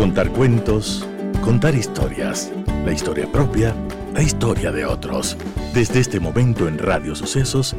[0.00, 1.06] Contar cuentos,
[1.42, 2.50] contar historias,
[2.86, 3.74] la historia propia,
[4.14, 5.36] la historia de otros.
[5.74, 7.76] Desde este momento en Radio Sucesos,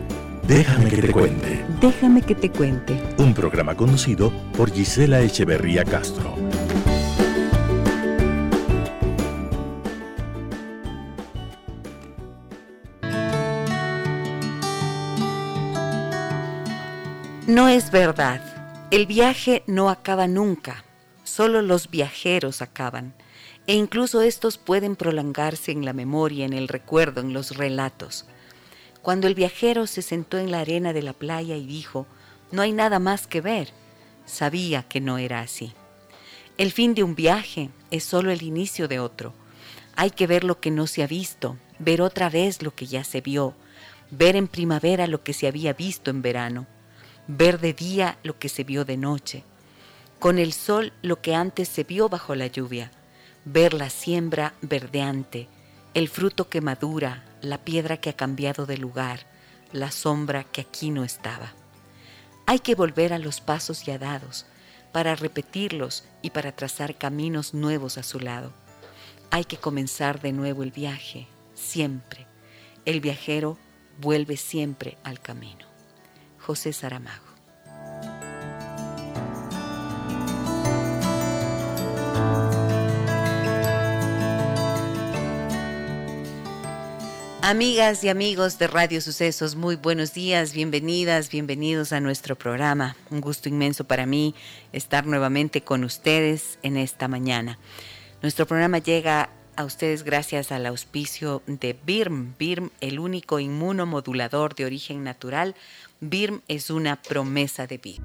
[0.48, 1.66] Déjame que te cuente.
[1.82, 3.02] Déjame que te cuente.
[3.18, 6.36] Un programa conocido por Gisela Echeverría Castro.
[17.48, 18.42] No es verdad.
[18.92, 20.86] El viaje no acaba nunca.
[21.34, 23.14] Solo los viajeros acaban.
[23.66, 28.26] E incluso estos pueden prolongarse en la memoria, en el recuerdo, en los relatos.
[29.02, 32.06] Cuando el viajero se sentó en la arena de la playa y dijo,
[32.52, 33.70] no hay nada más que ver,
[34.26, 35.72] sabía que no era así.
[36.58, 39.34] El fin de un viaje es solo el inicio de otro.
[39.96, 43.06] Hay que ver lo que no se ha visto, ver otra vez lo que ya
[43.06, 43.56] se vio,
[44.10, 46.68] ver en primavera lo que se había visto en verano,
[47.28, 49.46] ver de día lo que se vio de noche,
[50.22, 52.92] con el sol lo que antes se vio bajo la lluvia,
[53.44, 55.48] ver la siembra verdeante,
[55.96, 59.22] el fruto que madura, la piedra que ha cambiado de lugar,
[59.74, 61.54] la sombra que aquí no estaba.
[62.46, 64.46] Hay que volver a los pasos ya dados,
[64.92, 68.54] para repetirlos y para trazar caminos nuevos a su lado.
[69.32, 72.28] Hay que comenzar de nuevo el viaje, siempre.
[72.86, 73.58] El viajero
[74.00, 75.66] vuelve siempre al camino.
[76.38, 77.31] José Saramago.
[87.52, 92.96] Amigas y amigos de Radio Sucesos, muy buenos días, bienvenidas, bienvenidos a nuestro programa.
[93.10, 94.34] Un gusto inmenso para mí
[94.72, 97.60] estar nuevamente con ustedes en esta mañana.
[98.22, 102.36] Nuestro programa llega a ustedes gracias al auspicio de BIRM.
[102.40, 105.54] BIRM, el único inmunomodulador de origen natural.
[106.00, 108.04] BIRM es una promesa de vida.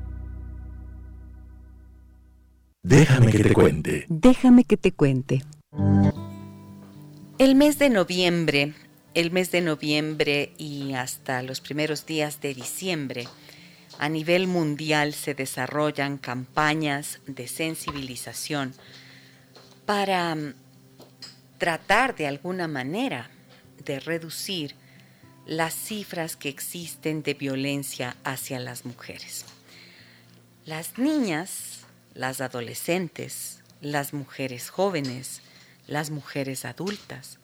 [2.82, 4.06] Déjame que te cuente.
[4.08, 5.44] Déjame que te cuente.
[7.38, 8.74] El mes de noviembre
[9.16, 13.26] el mes de noviembre y hasta los primeros días de diciembre,
[13.98, 18.74] a nivel mundial se desarrollan campañas de sensibilización
[19.86, 20.52] para mm,
[21.56, 23.30] tratar de alguna manera
[23.86, 24.74] de reducir
[25.46, 29.46] las cifras que existen de violencia hacia las mujeres.
[30.66, 35.40] Las niñas, las adolescentes, las mujeres jóvenes,
[35.86, 37.38] las mujeres adultas,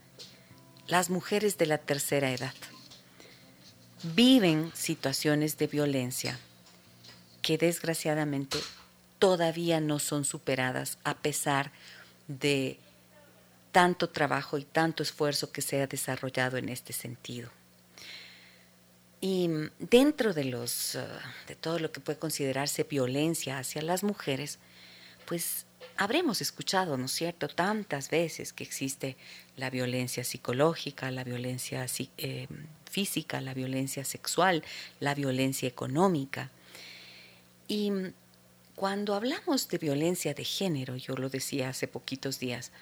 [0.87, 2.55] las mujeres de la tercera edad
[4.03, 6.39] viven situaciones de violencia
[7.41, 8.59] que desgraciadamente
[9.19, 11.73] todavía no son superadas a pesar
[12.27, 12.79] de
[13.71, 17.51] tanto trabajo y tanto esfuerzo que se ha desarrollado en este sentido.
[19.21, 19.49] Y
[19.79, 21.01] dentro de los uh,
[21.47, 24.59] de todo lo que puede considerarse violencia hacia las mujeres,
[25.27, 25.65] pues
[25.97, 29.17] habremos escuchado, ¿no es cierto?, tantas veces que existe
[29.57, 31.87] la violencia psicológica, la violencia
[32.19, 32.49] eh,
[32.91, 34.63] física, la violencia sexual,
[35.01, 36.51] la violencia económica.
[37.69, 37.93] Y
[38.75, 42.73] cuando hablamos de violencia de género, yo lo decía hace poquitos días,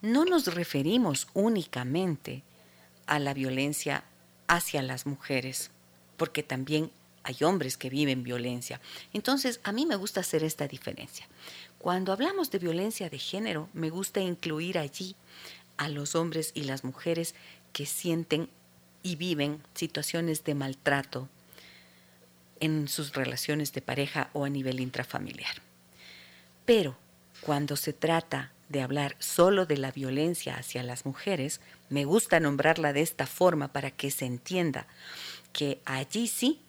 [0.00, 2.42] no nos referimos únicamente
[3.06, 4.04] a la violencia
[4.46, 5.70] hacia las mujeres,
[6.16, 6.90] porque también
[7.24, 8.80] hay hombres que viven violencia.
[9.12, 11.26] Entonces, a mí me gusta hacer esta diferencia.
[11.82, 15.16] Cuando hablamos de violencia de género, me gusta incluir allí
[15.76, 17.34] a los hombres y las mujeres
[17.72, 18.48] que sienten
[19.02, 21.28] y viven situaciones de maltrato
[22.60, 25.56] en sus relaciones de pareja o a nivel intrafamiliar.
[26.66, 26.96] Pero
[27.40, 32.92] cuando se trata de hablar solo de la violencia hacia las mujeres, me gusta nombrarla
[32.92, 34.86] de esta forma para que se entienda
[35.52, 36.60] que allí sí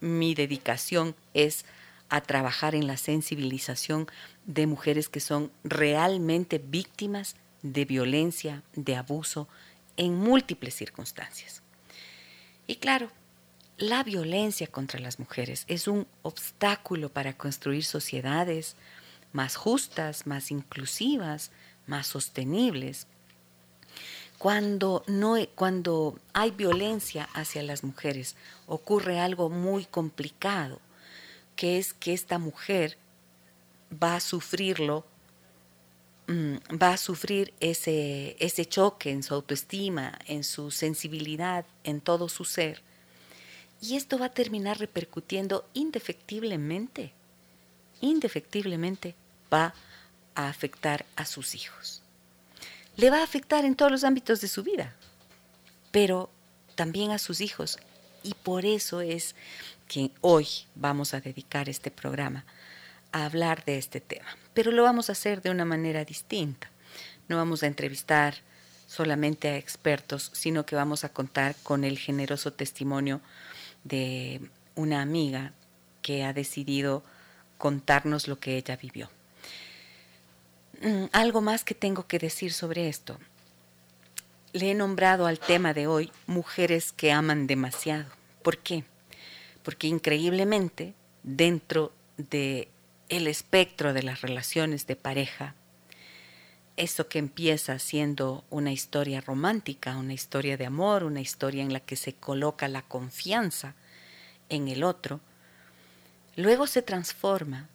[0.00, 1.66] mi dedicación es
[2.08, 4.06] a trabajar en la sensibilización
[4.46, 9.48] de mujeres que son realmente víctimas de violencia, de abuso,
[9.96, 11.62] en múltiples circunstancias.
[12.66, 13.10] Y claro,
[13.76, 18.76] la violencia contra las mujeres es un obstáculo para construir sociedades
[19.32, 21.50] más justas, más inclusivas,
[21.86, 23.06] más sostenibles.
[24.38, 28.36] Cuando, no, cuando hay violencia hacia las mujeres,
[28.66, 30.80] ocurre algo muy complicado,
[31.56, 32.98] que es que esta mujer
[34.02, 35.04] va a sufrirlo,
[36.26, 42.28] mm, va a sufrir ese, ese choque en su autoestima, en su sensibilidad, en todo
[42.28, 42.82] su ser.
[43.80, 47.12] Y esto va a terminar repercutiendo indefectiblemente,
[48.00, 49.14] indefectiblemente
[49.52, 49.74] va
[50.34, 52.02] a afectar a sus hijos.
[52.96, 54.94] Le va a afectar en todos los ámbitos de su vida,
[55.90, 56.30] pero
[56.74, 57.78] también a sus hijos.
[58.22, 59.34] Y por eso es
[60.20, 62.44] hoy vamos a dedicar este programa
[63.12, 66.70] a hablar de este tema, pero lo vamos a hacer de una manera distinta.
[67.28, 68.34] No vamos a entrevistar
[68.86, 73.20] solamente a expertos, sino que vamos a contar con el generoso testimonio
[73.84, 74.40] de
[74.74, 75.52] una amiga
[76.02, 77.02] que ha decidido
[77.58, 79.08] contarnos lo que ella vivió.
[80.82, 83.18] Mm, algo más que tengo que decir sobre esto.
[84.52, 88.06] Le he nombrado al tema de hoy mujeres que aman demasiado.
[88.42, 88.84] ¿Por qué?
[89.64, 90.94] Porque increíblemente
[91.24, 92.68] dentro de
[93.08, 95.54] el espectro de las relaciones de pareja,
[96.76, 101.80] eso que empieza siendo una historia romántica, una historia de amor, una historia en la
[101.80, 103.74] que se coloca la confianza
[104.48, 105.20] en el otro,
[106.36, 107.68] luego se transforma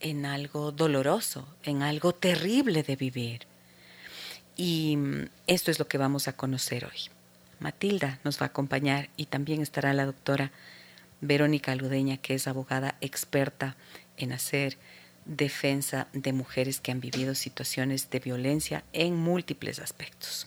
[0.00, 3.46] en algo doloroso, en algo terrible de vivir.
[4.56, 7.10] Y mm, esto es lo que vamos a conocer hoy.
[7.60, 10.50] Matilda nos va a acompañar y también estará la doctora
[11.20, 13.76] Verónica Ludeña, que es abogada experta
[14.16, 14.76] en hacer
[15.24, 20.46] defensa de mujeres que han vivido situaciones de violencia en múltiples aspectos.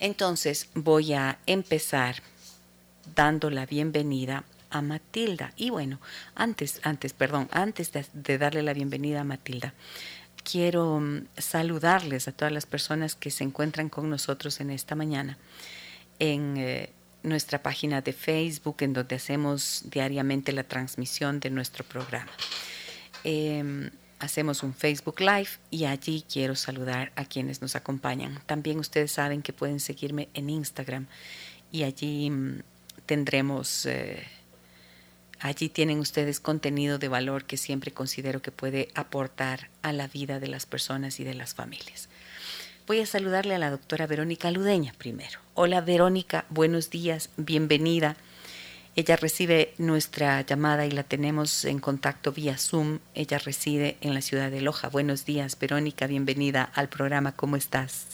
[0.00, 2.16] Entonces voy a empezar
[3.14, 5.52] dando la bienvenida a Matilda.
[5.56, 6.00] Y bueno,
[6.34, 9.72] antes, antes, perdón, antes de, darle la bienvenida a Matilda,
[10.42, 15.38] quiero mm, saludarles a todas las personas que se encuentran con nosotros en esta mañana
[16.18, 16.90] en eh,
[17.24, 22.30] nuestra página de Facebook, en donde hacemos diariamente la transmisión de nuestro programa.
[23.24, 28.40] Em, hacemos un Facebook Live y allí quiero saludar a quienes nos acompañan.
[28.46, 31.06] También ustedes saben que pueden seguirme en Instagram
[31.72, 32.62] y allí mm,
[33.06, 34.22] tendremos, eh,
[35.40, 40.40] allí tienen ustedes contenido de valor que siempre considero que puede aportar a la vida
[40.40, 42.08] de las personas y de las familias.
[42.86, 45.40] Voy a saludarle a la doctora Verónica Ludeña primero.
[45.54, 48.14] Hola Verónica, buenos días, bienvenida.
[48.94, 52.98] Ella recibe nuestra llamada y la tenemos en contacto vía Zoom.
[53.14, 54.90] Ella reside en la ciudad de Loja.
[54.90, 57.32] Buenos días, Verónica, bienvenida al programa.
[57.32, 58.04] ¿Cómo estás?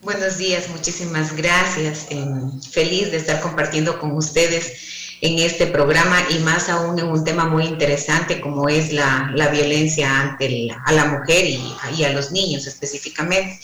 [0.00, 2.08] Buenos días, muchísimas gracias.
[2.70, 7.46] feliz de estar compartiendo con ustedes en este programa y más aún en un tema
[7.46, 11.60] muy interesante como es la, violencia ante a la mujer y,
[11.96, 13.58] y a los niños específicamente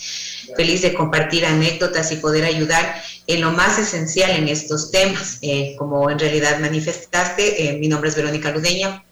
[0.55, 5.37] feliz de compartir anécdotas y poder ayudar en lo más esencial en estos temas.
[5.41, 9.03] Eh, como en realidad manifestaste, eh, mi nombre es Verónica Ludeña,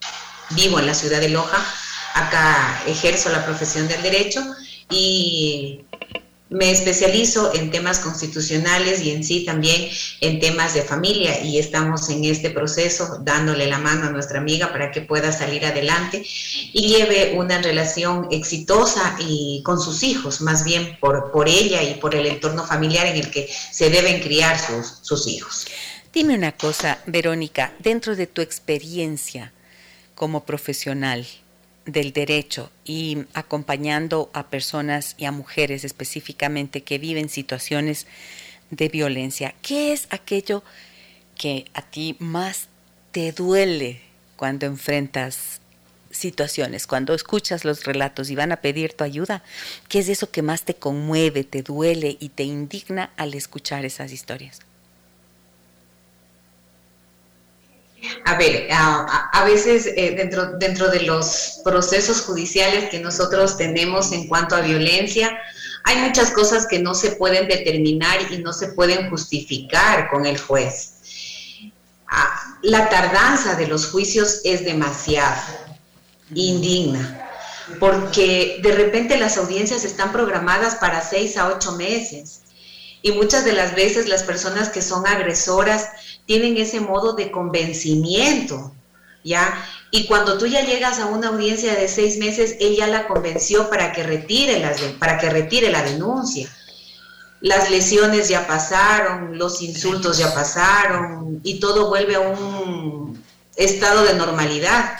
[0.51, 1.65] vivo en la ciudad de Loja,
[2.13, 4.43] acá ejerzo la profesión del derecho
[4.89, 5.81] y
[6.51, 9.89] me especializo en temas constitucionales y en sí también
[10.19, 14.69] en temas de familia y estamos en este proceso dándole la mano a nuestra amiga
[14.73, 16.23] para que pueda salir adelante
[16.73, 21.93] y lleve una relación exitosa y con sus hijos, más bien por, por ella y
[21.95, 25.67] por el entorno familiar en el que se deben criar sus, sus hijos.
[26.11, 29.53] Dime una cosa, Verónica, dentro de tu experiencia
[30.15, 31.25] como profesional,
[31.85, 38.07] del derecho y acompañando a personas y a mujeres específicamente que viven situaciones
[38.69, 39.55] de violencia.
[39.61, 40.63] ¿Qué es aquello
[41.37, 42.67] que a ti más
[43.11, 44.01] te duele
[44.35, 45.59] cuando enfrentas
[46.11, 49.43] situaciones, cuando escuchas los relatos y van a pedir tu ayuda?
[49.87, 54.11] ¿Qué es eso que más te conmueve, te duele y te indigna al escuchar esas
[54.11, 54.59] historias?
[58.25, 64.27] A ver, a, veces eh, dentro, dentro de los procesos judiciales que nosotros tenemos en
[64.27, 65.37] cuanto a violencia,
[65.83, 70.39] hay muchas cosas que no se pueden determinar y no se pueden justificar con el
[70.39, 70.93] juez.
[72.07, 75.41] Ah, la tardanza de los juicios es demasiado
[76.33, 77.29] indigna,
[77.79, 82.41] porque de repente las audiencias están programadas para seis a ocho meses
[83.01, 85.87] y muchas de las veces las personas que son agresoras
[86.25, 88.71] tienen ese modo de convencimiento,
[89.23, 89.65] ¿ya?
[89.91, 93.91] Y cuando tú ya llegas a una audiencia de seis meses, ella la convenció para
[93.91, 96.49] que retire, las, para que retire la denuncia.
[97.41, 103.21] Las lesiones ya pasaron, los insultos ya pasaron y todo vuelve a un
[103.55, 104.93] estado de normalidad.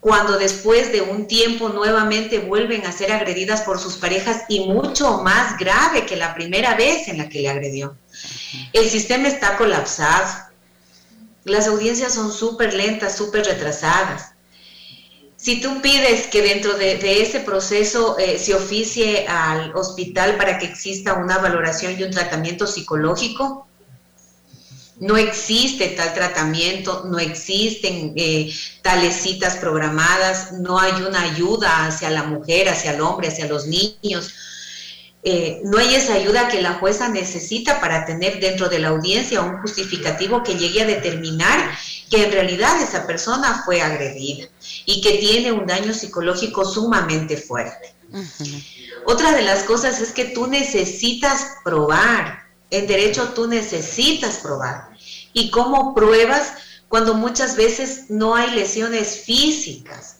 [0.00, 5.22] Cuando después de un tiempo nuevamente vuelven a ser agredidas por sus parejas y mucho
[5.22, 7.96] más grave que la primera vez en la que le agredió.
[8.72, 10.48] El sistema está colapsado.
[11.44, 14.32] Las audiencias son súper lentas, súper retrasadas.
[15.36, 20.66] Si tú pides que dentro de, ese proceso eh, se oficie al hospital para que
[20.66, 23.68] exista una valoración y un tratamiento psicológico,
[24.98, 32.10] no existe tal tratamiento, no existen eh, tales citas programadas, no hay una ayuda hacia
[32.10, 34.34] la mujer, hacia el hombre, hacia los niños
[35.22, 39.40] eh, no hay esa ayuda que la jueza necesita para tener dentro de la audiencia
[39.40, 41.70] un justificativo que llegue a determinar
[42.08, 44.48] que en realidad esa persona fue agredida
[44.86, 47.94] y que tiene un daño psicológico sumamente fuerte.
[49.04, 52.46] Otra de las cosas es que tú necesitas probar.
[52.70, 54.90] En derecho tú necesitas probar.
[55.32, 56.52] ¿Y cómo pruebas
[56.88, 60.17] cuando muchas veces no hay lesiones físicas?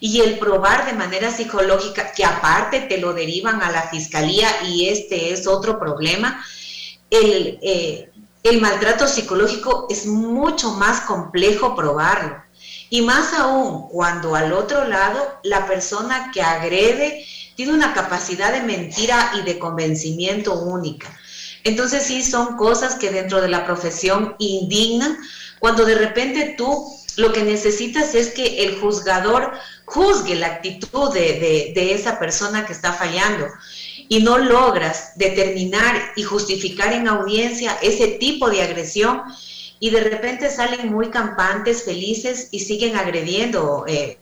[0.00, 4.88] Y el probar de manera psicológica, que aparte te lo derivan a la fiscalía y
[4.88, 6.44] este es otro problema,
[7.10, 8.10] el, eh,
[8.42, 12.42] el maltrato psicológico es mucho más complejo probarlo.
[12.90, 17.26] Y más aún cuando al otro lado la persona que agrede
[17.56, 21.08] tiene una capacidad de mentira y de convencimiento única.
[21.64, 25.18] Entonces sí son cosas que dentro de la profesión indignan
[25.58, 26.88] cuando de repente tú
[27.18, 29.52] lo que necesitas es que el juzgador
[29.84, 33.46] juzgue la actitud de, de esa persona que está fallando
[34.08, 39.22] y no logras determinar y justificar en audiencia ese tipo de agresión
[39.80, 44.18] y de repente salen muy campantes, felices y siguen agrediendo eh,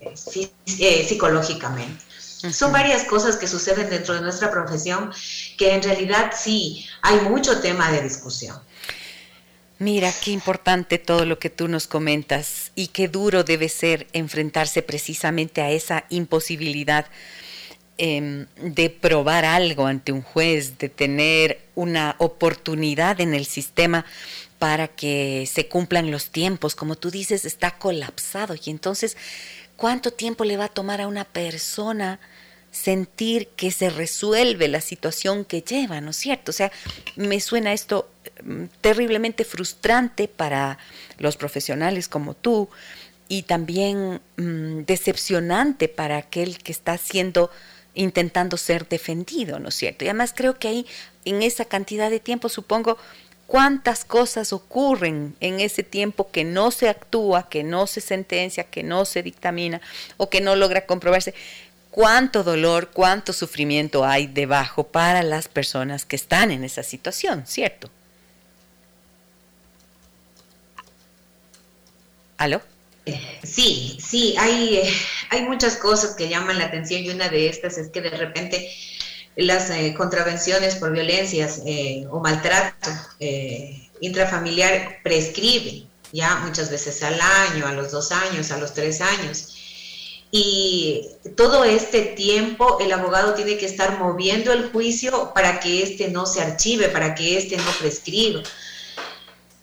[0.78, 2.04] eh, psicológicamente.
[2.52, 5.10] Son varias cosas que suceden dentro de nuestra profesión
[5.56, 8.56] que en realidad sí hay mucho tema de discusión.
[9.78, 14.82] Mira, qué importante todo lo que tú nos comentas y qué duro debe ser enfrentarse
[14.82, 17.06] precisamente a esa imposibilidad
[17.98, 24.04] Em, de probar algo ante un juez, de tener una oportunidad en el sistema
[24.58, 26.74] para que se cumplan los tiempos.
[26.74, 28.54] Como tú dices, está colapsado.
[28.62, 29.16] Y entonces,
[29.78, 32.20] ¿cuánto tiempo le va a tomar a una persona
[32.76, 36.50] sentir que se resuelve la situación que lleva, ¿no es cierto?
[36.50, 36.70] O sea,
[37.16, 40.78] me suena esto em, terriblemente frustrante para
[41.18, 42.68] los profesionales como tú
[43.28, 47.50] y también mm, decepcionante para aquel que está haciendo
[47.94, 50.04] intentando ser defendido, ¿no es cierto?
[50.04, 50.86] Y además creo que ahí,
[51.24, 52.98] en esa cantidad de tiempo, supongo,
[53.46, 58.82] cuántas cosas ocurren en ese tiempo que no se actúa, que no se sentencia, que
[58.82, 59.80] no se dictamina
[60.16, 61.34] o que no logra comprobarse.
[61.96, 67.88] Cuánto dolor, cuánto sufrimiento hay debajo para las personas que están en esa situación, ¿cierto?
[72.36, 72.60] ¿Aló?
[73.42, 74.82] Sí, sí, hay,
[75.30, 78.70] hay muchas cosas que llaman la atención y una de estas es que de repente
[79.34, 87.18] las eh, contravenciones por violencias eh, o maltrato eh, intrafamiliar prescriben, ya muchas veces al
[87.18, 89.55] año, a los dos años, a los tres años.
[90.30, 96.08] Y todo este tiempo el abogado tiene que estar moviendo el juicio para que éste
[96.08, 98.42] no se archive, para que éste no prescriba.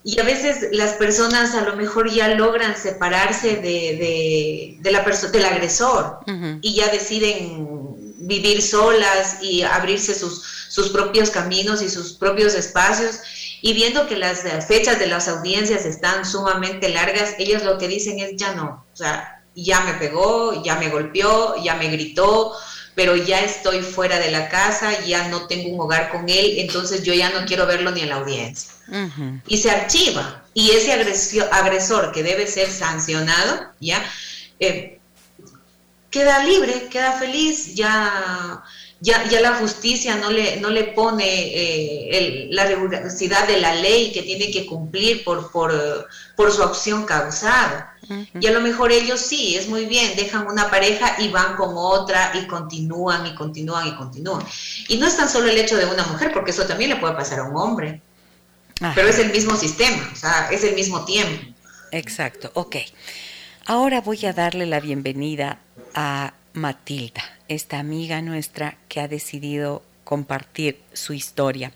[0.06, 5.44] Y a veces las personas a lo mejor ya logran separarse de, de, la del
[5.46, 6.18] agresor
[6.60, 13.20] y ya deciden vivir solas y abrirse sus, sus propios caminos y sus propios espacios.
[13.62, 18.18] Y viendo que las fechas de las audiencias están sumamente largas, ellos lo que dicen
[18.18, 22.52] es ya no, o sea, ya me pegó, ya me golpeó, ya me gritó,
[22.94, 27.02] pero ya estoy fuera de la casa, ya no tengo un hogar con él, entonces
[27.02, 28.72] yo ya no quiero verlo ni en la audiencia.
[29.46, 30.44] Y se archiva.
[30.54, 30.92] Y ese
[31.50, 34.04] agresor que debe ser sancionado, ya,
[34.60, 35.00] eh,
[36.10, 38.62] queda libre, queda feliz, ya,
[39.00, 44.12] ya, ya, la justicia no le, no le pone eh, la rigurosidad de la ley
[44.12, 47.93] que tiene que cumplir por, por, por su acción causada.
[48.40, 51.74] Y a lo mejor ellos sí, es muy bien, dejan una pareja y van con
[51.76, 54.44] otra y continúan y continúan y continúan.
[54.88, 57.14] Y no es tan solo el hecho de una mujer, porque eso también le puede
[57.14, 58.00] pasar a un hombre.
[58.94, 61.54] Pero es el mismo sistema, o sea, es el mismo tiempo.
[61.92, 62.76] Exacto, ok.
[63.66, 65.58] Ahora voy a darle la bienvenida
[65.94, 71.72] a Matilda, esta amiga nuestra que ha decidido compartir su historia.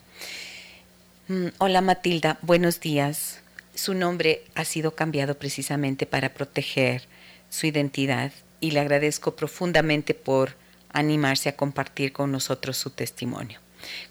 [1.29, 3.41] Mm, hola Matilda, buenos días.
[3.79, 7.03] Su nombre ha sido cambiado precisamente para proteger
[7.49, 10.57] su identidad y le agradezco profundamente por
[10.93, 13.61] animarse a compartir con nosotros su testimonio.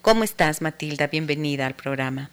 [0.02, 1.08] ¿Cómo estás, Matilda?
[1.08, 2.30] Bienvenida al programa.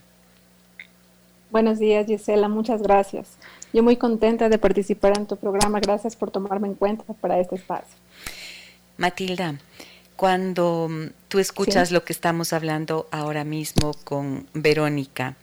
[1.50, 2.46] Buenos días, Gisela.
[2.46, 3.30] Muchas gracias.
[3.72, 5.80] Yo muy contenta de participar en tu programa.
[5.80, 7.96] Gracias por tomarme en cuenta para este espacio.
[8.96, 9.58] Matilda,
[10.14, 10.88] cuando
[11.26, 15.34] tú escuchas lo que estamos hablando ahora mismo con Verónica,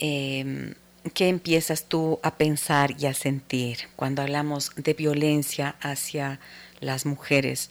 [0.00, 0.74] em,
[1.12, 6.40] ¿qué empiezas tú a pensar y a sentir cuando hablamos de violencia hacia
[6.80, 7.70] las mujeres?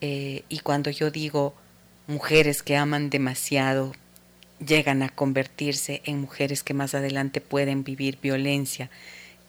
[0.00, 1.54] Eh, y cuando yo digo
[2.06, 3.92] mujeres que aman demasiado,
[4.64, 8.90] llegan a convertirse en mujeres que más adelante pueden vivir violencia.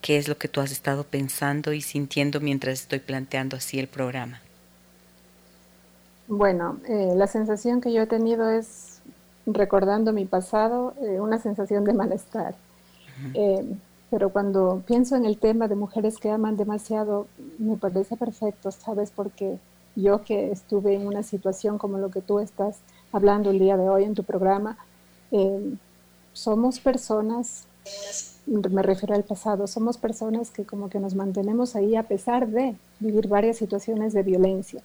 [0.01, 3.87] ¿Qué es lo que tú has estado pensando y sintiendo mientras estoy planteando así el
[3.87, 4.41] programa?
[6.27, 8.99] Bueno, eh, la sensación que yo he tenido es,
[9.45, 12.55] recordando mi pasado, eh, una sensación de malestar.
[13.33, 13.65] Eh,
[14.09, 19.11] pero cuando pienso en el tema de mujeres que aman demasiado, me parece perfecto, ¿sabes?
[19.13, 19.57] Porque
[19.95, 22.77] yo que estuve en una situación como lo que tú estás
[23.11, 24.77] hablando el día de hoy en tu programa,
[25.31, 25.73] eh,
[26.33, 27.65] somos personas,
[28.45, 32.75] me refiero al pasado, somos personas que como que nos mantenemos ahí a pesar de
[32.99, 34.81] vivir varias situaciones de violencia.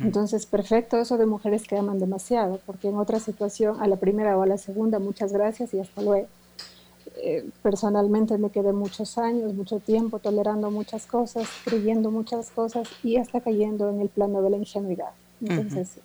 [0.00, 4.36] Entonces, perfecto eso de mujeres que aman demasiado, porque en otra situación, a la primera
[4.36, 6.26] o a la segunda, muchas gracias y hasta luego.
[7.18, 13.16] Eh, personalmente me quedé muchos años, mucho tiempo tolerando muchas cosas, creyendo muchas cosas y
[13.16, 15.10] hasta cayendo en el plano de la ingenuidad.
[15.40, 15.96] Entonces,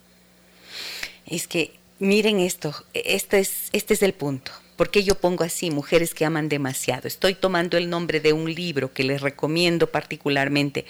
[1.26, 4.52] Es que miren esto, este es, este es el punto.
[4.78, 7.08] ¿Por qué yo pongo así, mujeres que aman demasiado?
[7.08, 10.86] Estoy tomando el nombre de un libro que les recomiendo particularmente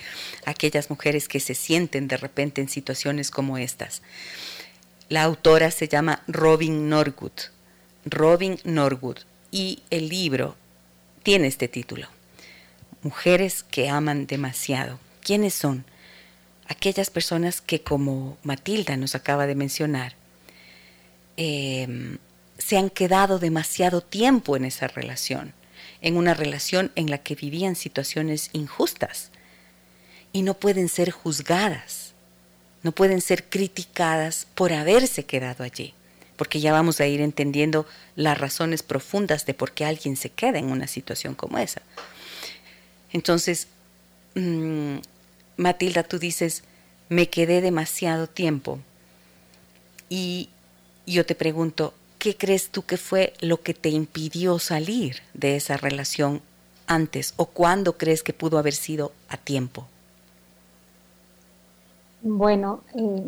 [0.46, 4.02] a aquellas mujeres que se sienten de repente en situaciones como estas.
[5.10, 7.34] La autora se llama Robin Norwood.
[8.06, 9.18] Robin Norwood
[9.52, 10.56] y el libro
[11.24, 12.08] tiene este título.
[13.04, 15.00] Mujeres que aman demasiado.
[15.22, 15.86] ¿Quiénes son?
[16.68, 20.16] Aquellas personas que, como Matilda nos acaba de mencionar,
[21.36, 22.18] em,
[22.58, 25.54] se han quedado demasiado tiempo en esa relación,
[26.02, 29.32] en una relación en la que vivían situaciones injustas
[30.32, 32.14] y no pueden ser juzgadas,
[32.84, 35.94] no pueden ser criticadas por haberse quedado allí
[36.38, 37.86] porque ya vamos a ir entendiendo
[38.16, 41.82] las razones profundas de por qué alguien se queda en una situación como esa.
[43.14, 43.68] Entonces,
[44.36, 44.98] mm,
[45.58, 46.64] Matilda, tú dices,
[47.10, 48.80] me quedé demasiado tiempo.
[50.10, 50.50] Y
[51.06, 55.78] yo te pregunto, ¿qué crees tú que fue lo que te impidió salir de esa
[55.78, 56.42] relación
[56.88, 59.88] antes o cuándo crees que pudo haber sido a tiempo?
[62.22, 63.24] Bueno, eh,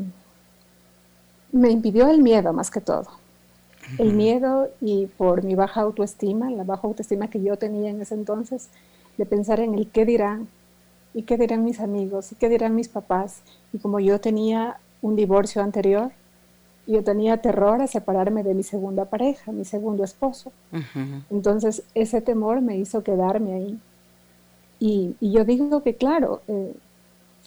[1.53, 3.07] me impidió el miedo más que todo.
[3.99, 8.15] El miedo y por mi baja autoestima, la baja autoestima que yo tenía en ese
[8.15, 8.69] entonces,
[9.17, 10.47] de pensar en el qué dirán,
[11.13, 13.43] y qué dirán mis amigos, y qué dirán mis papás.
[13.71, 16.11] Y como yo tenía un divorcio anterior,
[16.87, 20.51] yo tenía terror a separarme de mi segunda pareja, mi segundo esposo.
[21.29, 23.79] Entonces ese temor me hizo quedarme ahí.
[24.79, 26.73] Y, yo digo que claro, eh,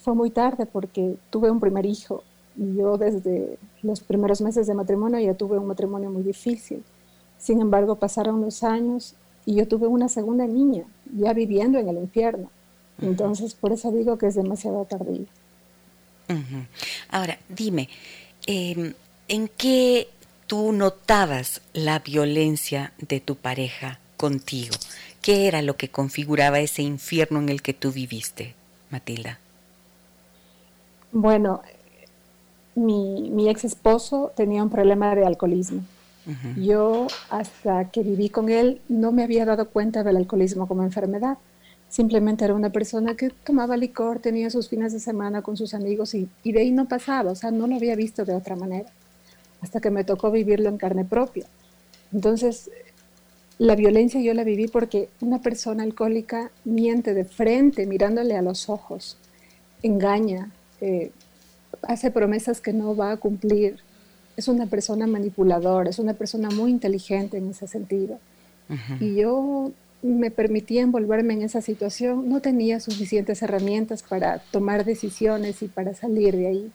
[0.01, 2.23] fue muy tarde porque tuve un primer hijo
[2.57, 6.83] yo desde los primeros meses de matrimonio ya tuve un matrimonio muy difícil.
[7.39, 9.15] Sin embargo, pasaron los años
[9.45, 10.85] y yo tuve una segunda niña,
[11.17, 12.51] ya viviendo en el infierno.
[13.01, 15.27] Entonces, por eso digo que es demasiado tardío.
[17.11, 17.89] Ahora, dime,
[18.47, 18.95] em,
[19.29, 20.09] ¿en qué
[20.47, 24.75] tú notabas la violencia de tu pareja contigo?
[25.21, 28.55] ¿Qué era lo que configuraba ese infierno en el que tú viviste,
[28.91, 29.39] Matilda?
[31.13, 31.63] Bueno,
[32.77, 35.83] mi, mi ex esposo tenía un problema de alcoholismo.
[36.57, 41.39] Yo hasta que viví con él no me había dado cuenta del alcoholismo como enfermedad.
[41.89, 46.15] Simplemente era una persona que tomaba licor, tenía sus fines de semana con sus amigos
[46.15, 48.89] y, y de ahí no pasaba, o sea, no lo había visto de otra manera,
[49.61, 51.47] hasta que me tocó vivirlo en carne propia.
[52.13, 52.71] Entonces,
[53.59, 58.69] la violencia yo la viví porque una persona alcohólica miente de frente, mirándole a los
[58.69, 59.17] ojos,
[59.83, 61.13] engaña, eh,
[61.83, 63.79] hace promesas que no va a cumplir.
[64.37, 68.19] Es una persona manipuladora, es una persona muy inteligente en ese sentido.
[69.01, 69.71] Y yo
[70.03, 75.95] me permitía envolverme en esa situación, no tenía suficientes herramientas para tomar decisiones y para
[75.95, 76.73] salir de ahí.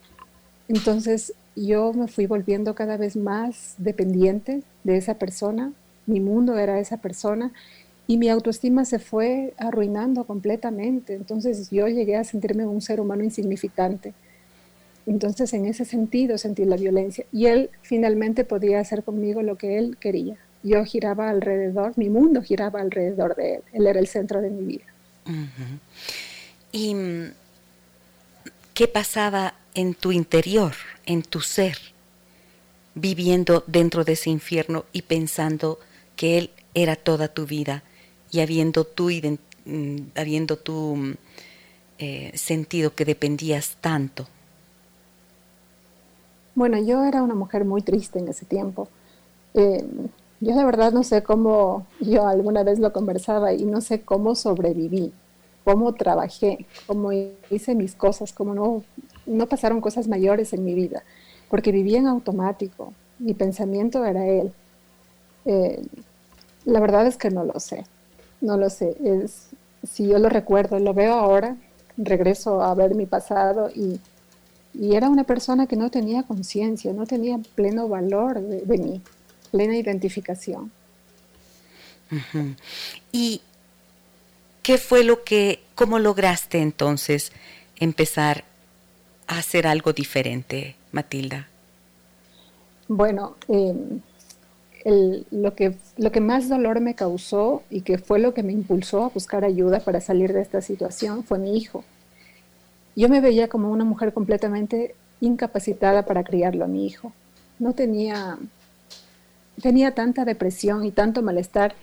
[0.67, 5.73] Entonces yo me fui volviendo cada vez más dependiente de esa persona,
[6.05, 7.51] mi mundo era esa persona
[8.07, 11.13] y mi autoestima se fue arruinando completamente.
[11.13, 14.13] Entonces yo llegué a sentirme un ser humano insignificante.
[15.05, 19.77] Entonces, en ese sentido sentí la violencia y él finalmente podía hacer conmigo lo que
[19.77, 20.37] él quería.
[20.63, 23.61] Yo giraba alrededor, mi mundo giraba alrededor de él.
[23.73, 24.85] Él era el centro de mi vida.
[26.71, 27.31] ¿Y mm,
[28.73, 30.73] qué pasaba en tu interior,
[31.05, 31.77] en tu ser,
[32.93, 35.79] viviendo dentro de ese infierno y pensando
[36.15, 37.83] que él era toda tu vida
[38.31, 39.09] y habiendo tú,
[39.65, 41.13] mm, habiendo tú mm,
[41.97, 44.27] eh, sentido que dependías tanto
[46.55, 48.87] bueno, yo era una mujer muy triste en ese tiempo.
[49.53, 49.85] Eh,
[50.39, 54.35] yo de verdad no sé cómo, yo alguna vez lo conversaba y no sé cómo
[54.35, 55.13] sobreviví,
[55.63, 58.83] cómo trabajé, cómo hice mis cosas, cómo no,
[59.27, 61.03] no pasaron cosas mayores en mi vida,
[61.49, 64.51] porque vivía en automático, mi pensamiento era él.
[65.45, 65.85] Eh,
[66.65, 67.85] la verdad es que no lo sé,
[68.41, 68.97] no lo sé.
[69.03, 69.49] Es,
[69.87, 71.55] si yo lo recuerdo, lo veo ahora,
[71.97, 73.99] regreso a ver mi pasado y
[74.73, 79.01] y era una persona que no tenía conciencia, no tenía pleno valor de, mí,
[79.51, 80.71] plena identificación.
[83.11, 83.41] Y
[84.63, 87.31] ¿Qué fue lo que, cómo lograste entonces
[87.77, 88.43] empezar
[89.25, 91.47] a hacer algo diferente, Matilda?
[92.87, 94.01] Bueno, em,
[95.31, 99.03] lo, que, lo que más dolor me causó y que fue lo que me impulsó
[99.03, 101.83] a buscar ayuda para salir de esta situación fue mi hijo.
[102.95, 107.13] Yo me veía como una mujer completamente incapacitada para criarlo a mi hijo.
[107.59, 108.37] No tenía,
[109.61, 111.75] tenía tanta depresión y tanto malestar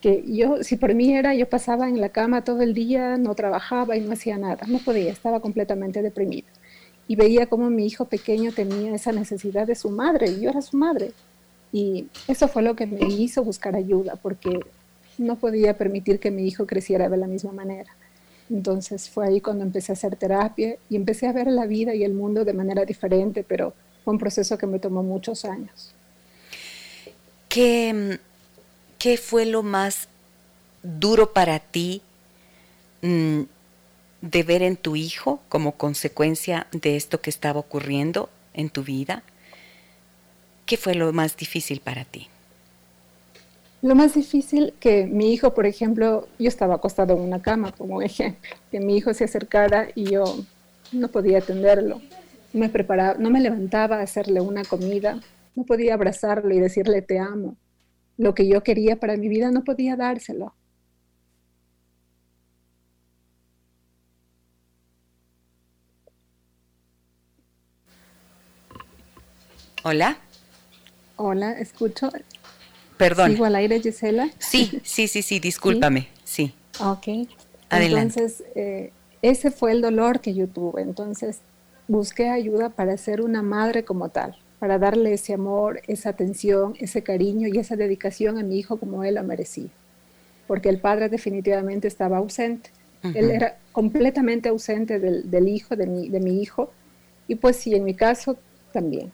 [0.00, 3.34] que yo, si por mí era, yo pasaba en la cama todo el día, no
[3.34, 6.48] trabajaba y no hacía nada, no podía, estaba completamente deprimida.
[7.06, 10.62] Y veía como mi hijo pequeño tenía esa necesidad de su madre y yo era
[10.62, 11.12] su madre.
[11.72, 14.60] Y eso fue lo que me hizo buscar ayuda, porque
[15.18, 17.90] no podía permitir que mi hijo creciera de la misma manera.
[18.50, 22.02] Entonces fue ahí cuando empecé a hacer terapia y empecé a ver la vida y
[22.02, 25.94] el mundo de manera diferente, pero fue un proceso que me tomó muchos años.
[27.48, 28.18] ¿Qué,
[28.98, 30.08] qué fue lo más
[30.82, 32.02] duro para ti
[33.02, 33.42] mm,
[34.22, 39.22] de ver en tu hijo como consecuencia de esto que estaba ocurriendo en tu vida?
[40.66, 42.28] ¿Qué fue lo más difícil para ti?
[43.82, 48.02] Lo más difícil que mi hijo, por ejemplo, yo estaba acostado en una cama, como
[48.02, 50.24] ejemplo, que mi hijo se acercara y yo
[50.92, 52.02] no podía atenderlo.
[52.52, 55.18] Me preparaba, no me levantaba a hacerle una comida,
[55.54, 57.56] no podía abrazarlo y decirle te amo.
[58.18, 60.54] Lo que yo quería para mi vida no podía dárselo.
[69.82, 70.18] Hola.
[71.16, 72.10] Hola, escucho.
[73.00, 73.30] Perdón.
[73.30, 74.28] ¿Sigo al aire, Gisela?
[74.38, 76.52] Sí, sí, sí, sí, discúlpame, sí.
[76.80, 77.26] Ok.
[77.70, 78.20] Adelante.
[78.20, 80.82] Entonces, eh, ese fue el dolor que yo tuve.
[80.82, 81.38] Entonces,
[81.88, 87.02] busqué ayuda para ser una madre como tal, para darle ese amor, esa atención, ese
[87.02, 89.70] cariño y esa dedicación a mi hijo como él lo merecía.
[90.46, 92.68] Porque el padre definitivamente estaba ausente.
[93.14, 96.70] Él era completamente ausente del, del hijo, de mi, de mi hijo.
[97.28, 98.36] Y pues sí, en mi caso
[98.74, 99.10] también.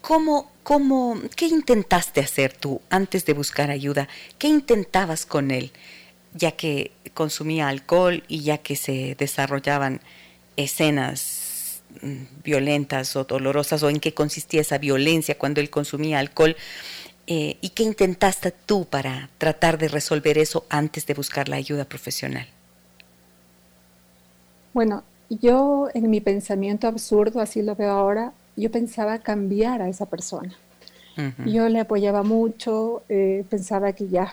[0.00, 4.08] ¿Cómo, cómo, ¿Qué intentaste hacer tú antes de buscar ayuda?
[4.38, 5.72] ¿Qué intentabas con él?
[6.34, 10.00] Ya que consumía alcohol y ya que se desarrollaban
[10.56, 16.56] escenas mm, violentas o dolorosas, o en qué consistía esa violencia cuando él consumía alcohol,
[17.26, 21.84] eh, ¿y qué intentaste tú para tratar de resolver eso antes de buscar la ayuda
[21.84, 22.46] profesional?
[24.72, 30.06] Bueno, yo en mi pensamiento absurdo, así lo veo ahora, yo pensaba cambiar a esa
[30.06, 30.54] persona.
[31.44, 34.32] Yo le apoyaba mucho, eh, pensaba que ya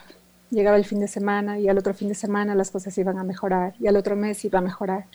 [0.49, 3.25] llegaba el fin de semana y al otro fin de semana las cosas iban a
[3.25, 5.05] mejorar y al otro mes iba a mejorar.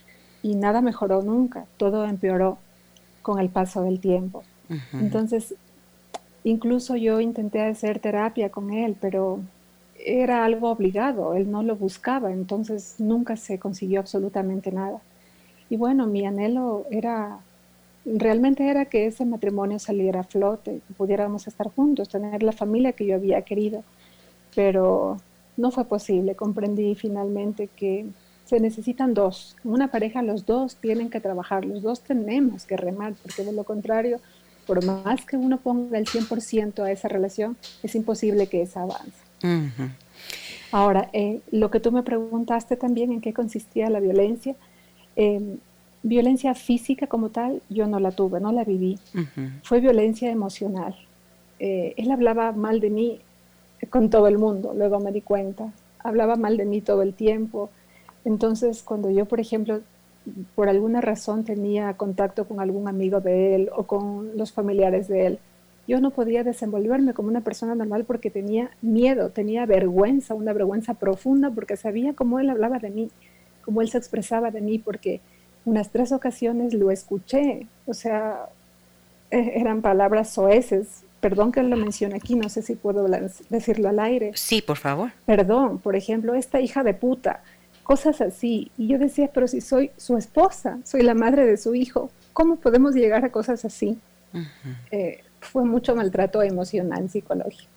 [0.42, 2.58] Y nada mejoró nunca, todo empeoró
[3.22, 4.42] con el paso del tiempo.
[4.92, 5.54] Entonces,
[6.44, 9.40] incluso yo intenté hacer terapia con él, pero
[10.04, 15.00] era algo obligado, él no lo buscaba, entonces nunca se consiguió absolutamente nada.
[15.70, 17.38] Y bueno, mi anhelo era
[18.04, 22.92] realmente era que ese matrimonio saliera a flote, que pudiéramos estar juntos, tener la familia
[22.92, 23.84] que yo había querido,
[24.54, 25.18] pero
[25.56, 26.34] no fue posible.
[26.34, 28.06] Comprendí finalmente que
[28.44, 29.56] se necesitan dos.
[29.64, 33.64] Una pareja los dos tienen que trabajar, los dos tenemos que remar, porque de lo
[33.64, 34.20] contrario,
[34.66, 39.12] por más que uno ponga el 100% a esa relación, es imposible que esa avance.
[40.70, 44.54] Ahora, eh, lo que tú me preguntaste también en qué consistía la violencia,
[45.16, 45.56] eh,
[46.02, 48.98] Violencia física como tal, yo no la tuve, no la viví.
[49.62, 50.94] Fue violencia emocional.
[51.58, 53.20] Eh, él hablaba mal de mí
[53.90, 55.72] con todo el mundo, luego me di cuenta.
[56.00, 57.70] Hablaba mal de mí todo el tiempo.
[58.24, 59.80] Entonces, cuando yo, por ejemplo,
[60.54, 65.26] por alguna razón tenía contacto con algún amigo de él o con los familiares de
[65.26, 65.38] él,
[65.88, 70.94] yo no podía desenvolverme como una persona normal porque tenía miedo, tenía vergüenza, una vergüenza
[70.94, 73.10] profunda porque sabía cómo él hablaba de mí,
[73.64, 75.20] cómo él se expresaba de mí, porque
[75.64, 78.46] unas tres ocasiones lo escuché, o sea,
[79.31, 81.05] e, eran palabras soeces.
[81.20, 83.07] Perdón que lo mencione aquí, no sé si puedo
[83.48, 84.33] decirlo al aire.
[84.35, 85.12] Sí, por favor.
[85.25, 87.42] Perdón, por ejemplo, esta hija de puta,
[87.85, 88.72] cosas así.
[88.77, 92.57] Y yo decía, pero si soy su esposa, soy la madre de su hijo, ¿cómo
[92.57, 93.98] podemos llegar a cosas así?
[94.90, 97.70] Eh, fue mucho maltrato emocional, psicológico.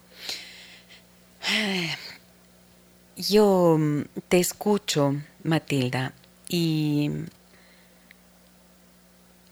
[3.15, 6.13] Yo mm, te escucho, Matilda,
[6.50, 7.12] y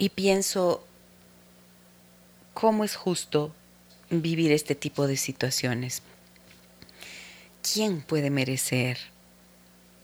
[0.04, 0.86] y pienso,
[2.54, 3.56] ¿cómo es justo
[4.10, 6.02] vivir este tipo de situaciones?
[7.62, 8.98] ¿Quién puede merecer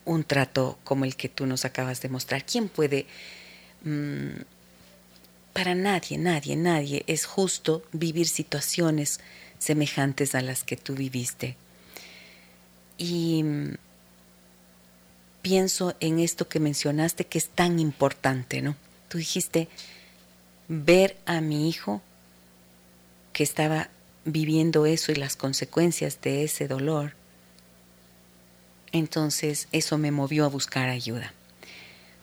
[0.06, 2.46] un trato como el que tú nos acabas de mostrar?
[2.46, 3.08] ¿Quién puede...
[3.84, 4.44] Mm,
[5.52, 9.20] para nadie, nadie, nadie es justo vivir situaciones
[9.58, 11.58] semejantes a las que tú viviste.
[12.98, 13.44] Y,
[15.42, 18.78] pienso en esto que mencionaste que es tan importante, ¿no?
[19.10, 19.68] Tú dijiste,
[20.70, 22.02] ver a mi hijo
[23.34, 23.90] que estaba
[24.24, 27.14] viviendo eso y las consecuencias de ese dolor.
[28.92, 31.34] Entonces eso me movió a buscar ayuda.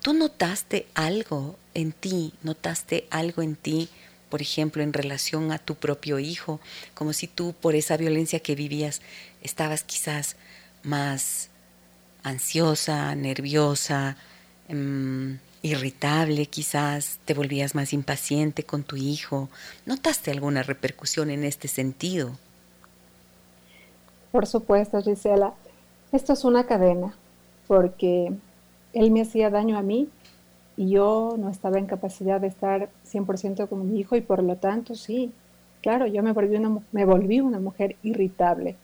[0.01, 2.33] ¿Tú notaste algo en ti?
[2.43, 3.89] ¿Notaste algo en ti,
[4.31, 6.61] por ejemplo, en relación a tu propio hijo?
[6.95, 9.01] Como si tú por esa violencia que vivías
[9.43, 10.37] estabas quizás
[10.83, 11.49] más
[12.23, 14.17] ansiosa, nerviosa,
[14.69, 19.49] em, irritable quizás, te volvías más impaciente con tu hijo.
[19.85, 22.33] ¿Notaste alguna repercusión en este sentido?
[24.33, 25.55] Por supuesto, Gisela.
[26.13, 27.15] Esto es una cadena,
[27.67, 28.33] porque
[28.93, 30.09] él me hacía daño a mí
[30.77, 34.57] y yo no estaba en capacidad de estar 100% con mi hijo y por lo
[34.57, 35.33] tanto, sí,
[35.83, 38.77] claro, yo me volví una, me volví una mujer irritable,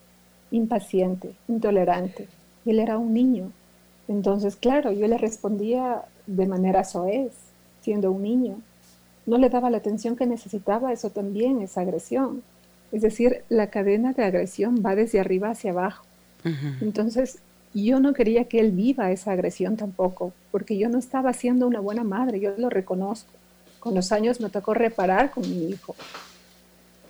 [0.50, 2.28] impaciente, intolerante.
[2.64, 3.52] Él era un niño.
[4.08, 7.32] Entonces, claro, yo le respondía de manera soez,
[7.82, 8.56] siendo un niño.
[9.26, 12.42] No le daba la atención que necesitaba, eso también es agresión.
[12.90, 16.04] Es decir, la cadena de agresión va desde arriba hacia abajo.
[16.80, 17.38] Entonces,
[17.72, 21.80] yo no quería que él viva esa agresión tampoco, porque yo no estaba siendo una
[21.80, 23.30] buena madre, yo lo reconozco.
[23.80, 25.94] Con los años me tocó reparar con mi hijo.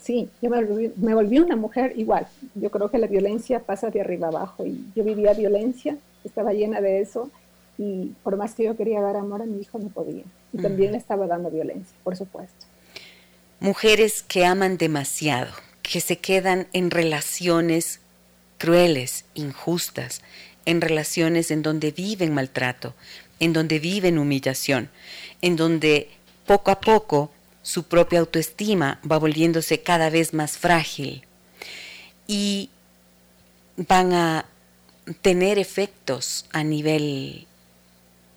[0.03, 2.27] Sí, yo me volví, me volví una mujer igual.
[2.57, 6.81] Yo creo que la violencia pasa de arriba abajo y yo vivía violencia, estaba llena
[6.81, 7.31] de eso
[7.79, 10.25] y por más que yo quería dar amor a mi hijo no podía.
[10.53, 12.67] Y también le estaba dando violencia, por supuesto.
[13.61, 18.01] Mujeres que aman demasiado, que se quedan en relaciones
[18.59, 20.21] crueles, injustas,
[20.67, 22.95] en relaciones en donde viven maltrato,
[23.39, 24.91] en donde viven humillación,
[25.43, 26.09] en donde
[26.47, 27.31] poco a poco
[27.63, 31.25] su propia autoestima va volviéndose cada vez más frágil
[32.27, 32.71] y
[33.77, 34.47] van a
[35.21, 37.47] tener efectos a nivel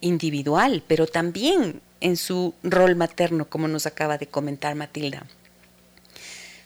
[0.02, 5.26] individual, pero también en su rol materno, como nos acaba de comentar Matilda.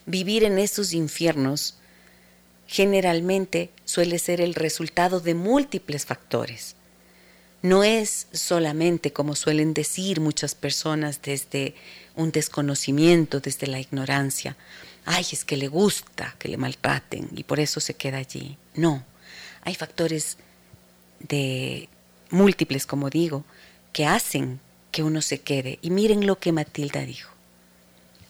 [0.05, 1.75] Vivir en esos infiernos
[2.67, 6.75] generalmente suele ser el resultado de múltiples factores.
[7.61, 11.75] No es solamente, como suelen decir muchas personas, desde
[12.19, 14.57] un desconocimiento, desde la ignorancia.
[15.05, 18.57] Ay, es que le gusta que le maltraten y por eso se queda allí.
[18.75, 19.05] No,
[19.63, 20.37] hay factores
[21.19, 21.87] de
[22.29, 23.45] múltiples, como digo,
[23.93, 24.59] que hacen
[24.91, 25.79] que uno se quede.
[25.81, 27.31] Y miren lo que Matilda dijo.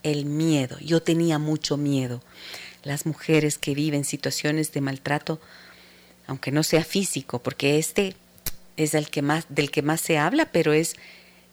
[0.03, 0.77] El miedo.
[0.79, 2.21] Yo tenía mucho miedo.
[2.83, 5.41] Las mujeres que viven situaciones de maltrato,
[6.27, 8.15] aunque no sea físico, porque este
[8.77, 10.95] es el que más, del que más se habla, pero es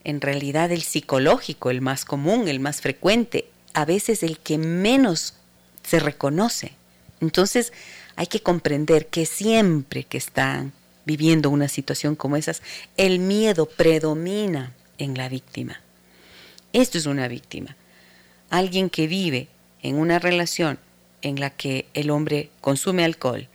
[0.07, 5.35] en realidad el psicológico, el más común, el más frecuente, a veces el que menos
[5.83, 6.75] se reconoce.
[7.21, 7.73] Entonces
[8.15, 10.73] hay que comprender que siempre que están
[11.07, 12.63] viviendo una situación como esas,
[12.97, 15.81] el miedo predomina en la víctima.
[16.73, 17.75] Esto es una víctima.
[18.49, 19.49] Alguien que vive
[19.83, 20.79] en una relación
[21.23, 23.49] en la que el hombre consume alcohol,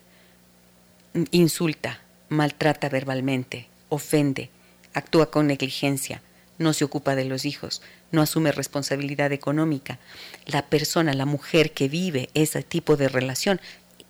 [1.32, 4.50] insulta, maltrata verbalmente, ofende,
[4.94, 6.22] actúa con negligencia,
[6.62, 10.00] no se ocupa de los hijos, no asume responsabilidad económica.
[10.45, 13.60] La persona, la mujer que vive ese tipo de relación,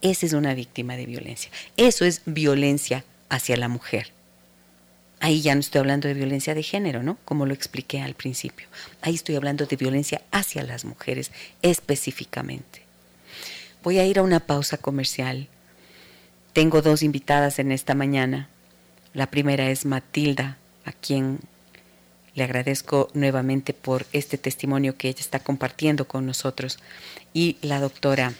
[0.01, 1.51] esa es una víctima de violencia.
[1.77, 4.11] Eso es violencia hacia la mujer.
[5.19, 7.17] Ahí ya no estoy hablando de violencia de género, ¿no?
[7.25, 8.67] Como lo expliqué al principio.
[9.01, 12.81] Ahí estoy hablando de violencia hacia las mujeres específicamente.
[13.83, 15.47] Voy a ir a una pausa comercial.
[16.53, 18.49] Tengo dos invitadas en esta mañana.
[19.13, 21.39] La primera es Matilda, a quien
[22.35, 26.79] le agradezco nuevamente por este testimonio que ella está compartiendo con nosotros.
[27.33, 28.33] Y la doctora,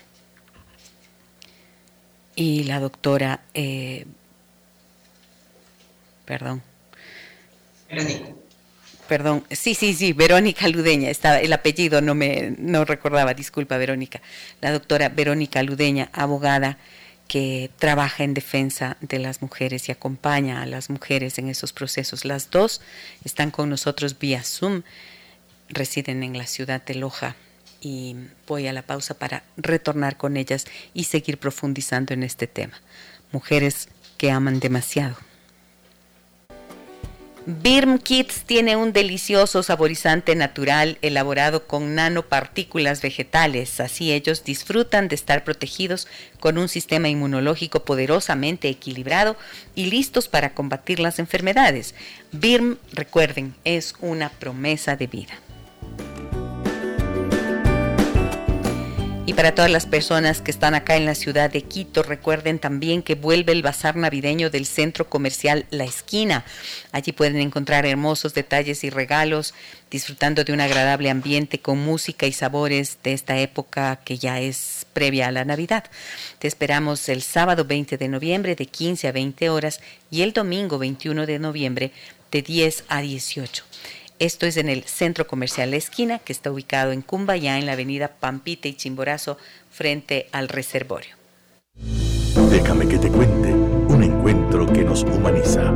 [2.36, 4.06] y la doctora eh,
[6.26, 6.62] perdón.
[7.90, 8.30] Verónica.
[9.10, 14.22] Perdón, sí, sí, sí, Verónica Ludeña, estaba, el apellido no me no recordaba, disculpa Verónica.
[14.62, 16.78] La doctora Verónica Ludeña, abogada
[17.32, 22.26] que trabaja en defensa de las mujeres y acompaña a las mujeres en esos procesos.
[22.26, 22.82] Las dos
[23.24, 24.82] están con nosotros vía Zoom,
[25.70, 27.38] residen en la ciudad de Loja
[27.80, 28.17] y
[28.48, 32.82] voy a la pausa para retornar con ellas y seguir profundizando en este tema.
[33.32, 35.15] Mujeres que aman demasiado.
[37.48, 45.16] Birm Kids tiene un delicioso saborizante natural elaborado con nanopartículas vegetales, así ellos disfrutan de
[45.16, 46.08] estar protegidos
[46.40, 49.38] con un sistema inmunológico poderosamente equilibrado
[49.74, 51.96] y listos para combatir las enfermedades.
[52.32, 55.34] Birm, recuerden, es una promesa de vida.
[59.32, 63.02] Y para todas las personas que están acá en la ciudad de Quito, recuerden también
[63.02, 66.44] que vuelve el bazar navideño del centro comercial La Esquina.
[66.91, 69.54] Allí pueden encontrar hermosos detalles y regalos,
[69.89, 74.86] disfrutando de un agradable ambiente con música y sabores de esta época que ya es
[74.91, 75.86] previa a la Navidad.
[76.39, 80.78] Te esperamos el sábado 20 de noviembre de 15 a 20 horas y el domingo
[80.78, 81.94] 21 de noviembre
[82.34, 83.63] de 10 a 18.
[84.22, 87.72] Esto es en el Centro Comercial La Esquina, que está ubicado en Cumbayá, en la
[87.72, 89.36] avenida Pampita y Chimborazo,
[89.72, 91.16] frente al reservorio.
[92.52, 95.72] Déjame que te cuente un encuentro que nos humaniza.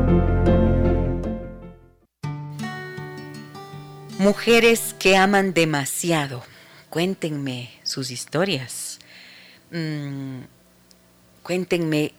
[4.19, 6.43] Mujeres que aman demasiado.
[6.91, 8.99] Cuéntenme sus historias.
[9.71, 10.41] Mm,
[11.41, 12.13] cuéntenme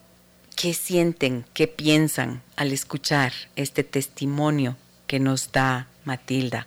[0.56, 6.66] qué sienten, qué piensan al escuchar este testimonio que nos da Matilda.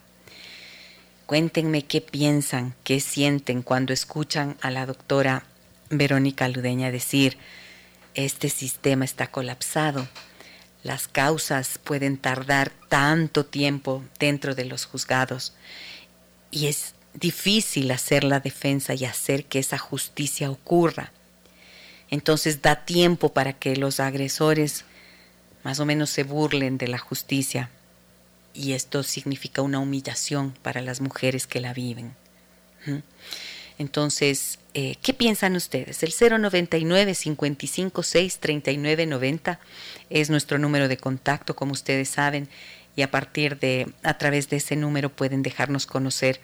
[1.26, 5.44] Cuéntenme qué piensan, qué sienten cuando escuchan a la doctora
[5.90, 7.38] Verónica Ludeña decir,
[8.16, 10.08] este sistema está colapsado,
[10.84, 15.54] las causas pueden tardar tanto tiempo dentro de los juzgados
[16.52, 21.12] y es difícil hacer la defensa y hacer que esa justicia ocurra.
[22.10, 24.84] Entonces da tiempo para que los agresores
[25.64, 27.70] más o menos se burlen de la justicia
[28.54, 32.16] y esto significa una humillación para las mujeres que la viven.
[33.78, 36.04] Entonces, eh, ¿qué piensan ustedes?
[36.04, 39.60] El 099 556 3990
[40.10, 42.50] es nuestro número de contacto, como ustedes saben,
[42.96, 46.42] y a partir de, a través de ese número pueden dejarnos conocer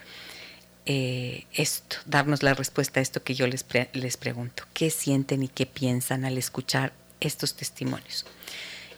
[0.85, 4.63] eh, esto, darnos la respuesta a esto que yo les, les pregunto.
[4.73, 8.25] ¿Qué sienten y qué piensan al escuchar estos testimonios?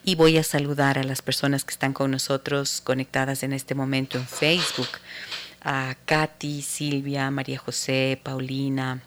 [0.08, 4.18] Y voy a saludar a las personas que están con nosotros conectadas en este momento
[4.18, 4.88] en Facebook,
[5.62, 9.02] a Katy, Silvia, María José, Paulina,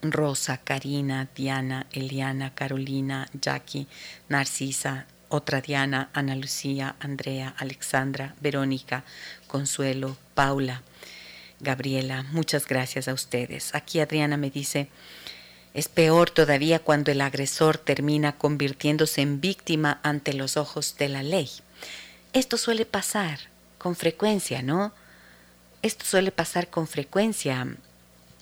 [0.00, 3.86] Rosa, Karina, Diana, Eliana, Carolina, Jackie,
[4.30, 9.04] Narcisa, otra Diana, Ana Lucía, Andrea, Alexandra, Verónica,
[9.46, 10.80] Consuelo, Paula,
[11.60, 12.22] Gabriela.
[12.32, 13.74] Muchas gracias a ustedes.
[13.74, 14.88] Aquí Adriana me dice,
[15.74, 21.24] es peor todavía cuando el agresor termina convirtiéndose en víctima ante los ojos de la
[21.24, 21.50] ley.
[22.32, 23.40] Esto suele pasar
[23.78, 24.92] con frecuencia, ¿no?
[25.82, 27.66] Esto suele pasar con frecuencia.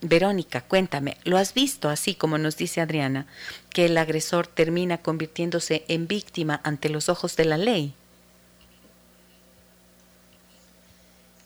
[0.02, 3.26] Verónica, cuéntame, ¿lo has visto así como nos dice Adriana,
[3.70, 7.94] que el agresor termina convirtiéndose en víctima ante los ojos de la ley?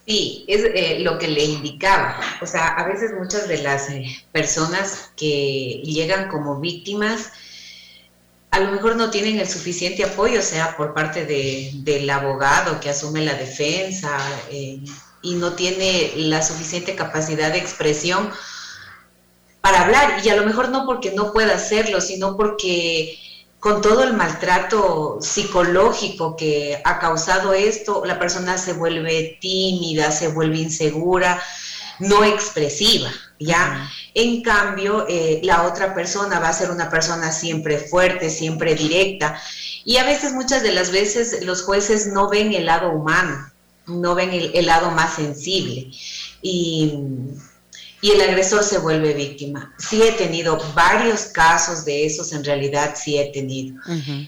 [0.07, 2.21] Sí, es eh, lo que le indicaba.
[2.41, 7.33] O sea, a veces muchas de las eh, personas que llegan como víctimas
[8.57, 13.23] a lo mejor no tienen el suficiente apoyo, sea por parte del abogado que asume
[13.23, 14.19] la defensa
[14.51, 14.81] eh,
[15.21, 18.31] y no tiene la suficiente capacidad de expresión
[19.61, 20.25] para hablar.
[20.25, 23.19] Y a lo mejor no porque no pueda hacerlo, sino porque
[23.61, 30.29] con todo el maltrato psicológico que ha causado esto, la persona se vuelve tímida, se
[30.29, 31.43] vuelve insegura,
[31.99, 33.91] no expresiva, ¿ya?
[34.15, 39.41] En cambio, eh, la otra persona va a ser una persona siempre fuerte, siempre directa.
[39.85, 43.51] Y a veces, muchas de las veces, los jueces no ven el lado humano,
[43.87, 45.91] no ven el lado más sensible.
[46.43, 46.95] Y
[48.01, 49.75] y el agresor se vuelve víctima.
[49.79, 53.77] Sí he tenido varios casos de esos, en realidad sí he tenido.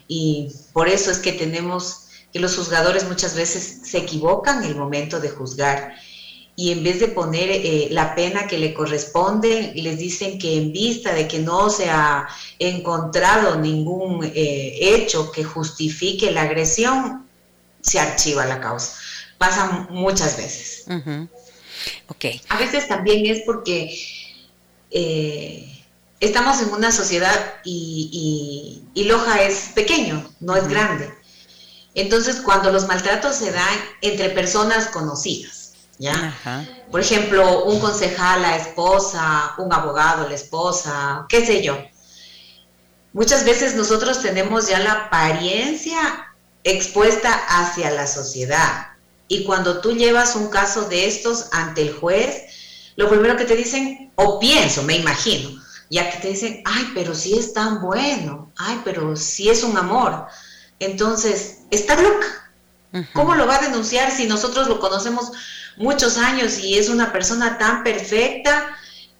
[0.09, 5.20] Y por eso es que tenemos que los juzgadores muchas veces se equivocan el momento
[5.20, 5.94] de juzgar
[6.59, 10.72] y en vez de poner eh, la pena que le corresponde, les dicen que en
[10.72, 12.26] vista de que no se ha
[12.59, 17.28] encontrado ningún eh, hecho que justifique la agresión,
[17.81, 18.96] se archiva la causa.
[19.38, 20.85] Pasa muchas veces.
[22.48, 23.96] A veces también es porque
[24.90, 25.85] eh,
[26.20, 31.12] estamos en una sociedad y, Loja es pequeño, no es grande.
[31.94, 36.35] Entonces, cuando los maltratos se dan entre personas conocidas, ¿ya?
[36.90, 41.79] Por ejemplo, un concejal, la esposa, un abogado, la esposa, qué sé yo.
[43.12, 46.28] Muchas veces nosotros tenemos ya la apariencia
[46.62, 48.88] expuesta hacia la sociedad.
[49.29, 52.45] Y cuando tú llevas un caso de estos ante el juez,
[52.97, 57.14] lo primero que te dicen, o pienso, me imagino, ya que te dicen, ay, pero
[57.14, 60.26] si es tan bueno, ay, pero si es un amor.
[60.81, 62.51] Entonces, está loca.
[63.12, 65.31] ¿Cómo lo va a denunciar si nosotros lo conocemos
[65.76, 68.66] muchos años y es una persona tan perfecta?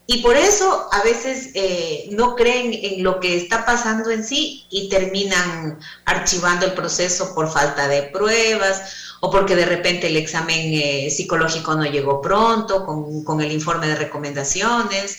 [0.07, 4.67] Y por eso a veces eh, no creen en lo que está pasando en sí
[4.71, 10.73] y terminan archivando el proceso por falta de pruebas o porque de repente el examen
[10.73, 12.87] eh, psicológico no llegó pronto
[13.25, 15.19] con, el informe de recomendaciones.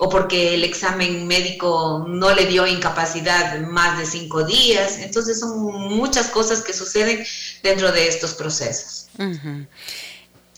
[0.00, 4.98] o porque el examen médico no le dio incapacidad más de cinco días.
[4.98, 5.58] Entonces son
[5.96, 7.24] muchas cosas que suceden
[7.64, 9.08] dentro de estos procesos.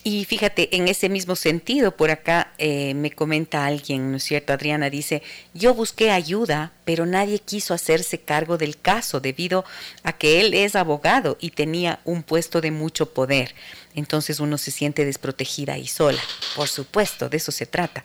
[0.03, 4.55] Y fíjate, en ese mismo sentido, por acá eh, me comenta alguien, ¿no es cierto?
[4.55, 5.23] Adriana dice,
[5.53, 9.65] yo busqué ayuda, pero nadie quiso hacerse cargo del caso debido
[10.03, 13.55] a que él es abogado y tenía un puesto de mucho poder.
[13.95, 16.23] Entonces uno se siente desprotegida y sola.
[16.57, 18.03] Por supuesto, de eso se trata.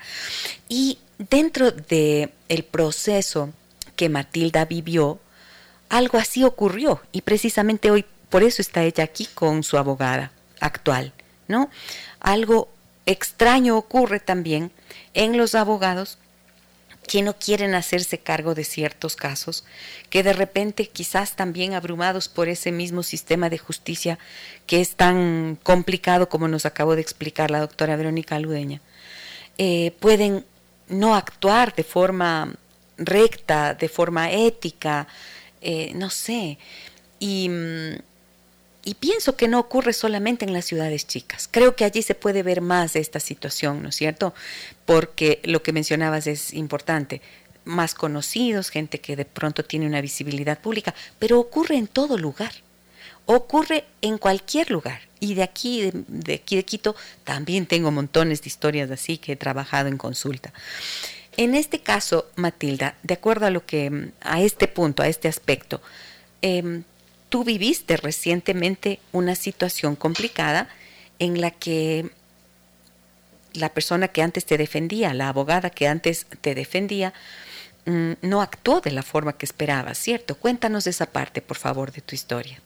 [0.67, 3.53] Y dentro del el proceso
[3.95, 5.19] que Matilda vivió,
[5.87, 11.13] algo así ocurrió y precisamente hoy por eso está ella aquí con su abogada actual.
[11.47, 11.69] ¿No?
[12.19, 12.69] Algo
[13.05, 14.71] extraño ocurre también
[15.13, 16.17] en los abogados
[17.07, 19.63] que no quieren hacerse cargo de ciertos casos,
[20.09, 24.17] que de repente quizás también abrumados por ese mismo sistema de justicia
[24.65, 28.81] que es tan complicado como nos acabó de explicar la doctora Verónica Ludeña,
[29.57, 30.45] eh, pueden
[30.89, 32.53] no actuar de forma
[32.97, 35.07] recta, de forma ética,
[35.61, 36.57] eh, no sé,
[37.19, 37.95] y mm,
[38.85, 41.49] y pienso que no ocurre solamente en las ciudades chicas.
[41.51, 44.33] Creo que allí se puede ver más esta situación, ¿no es cierto?
[44.85, 47.21] Porque lo que mencionabas es importante.
[47.65, 52.51] Más conocidos, gente que de pronto tiene una visibilidad pública, pero ocurre en todo lugar.
[53.25, 55.01] Ocurre en cualquier lugar.
[55.19, 59.35] Y de aquí, de, aquí de Quito, también tengo montones de historias así que he
[59.35, 60.53] trabajado en consulta.
[61.37, 65.81] En este caso, Matilda, de acuerdo a lo que, a este punto, a este aspecto,
[66.43, 66.83] eh,
[67.29, 70.69] tú viviste recientemente una situación complicada
[71.19, 72.09] en la que
[73.53, 77.13] la persona que antes te defendía, la abogada que antes te defendía,
[77.85, 80.35] mm, no actuó de la forma que esperabas, ¿cierto?
[80.35, 82.61] Cuéntanos esa parte, por favor, de tu historia.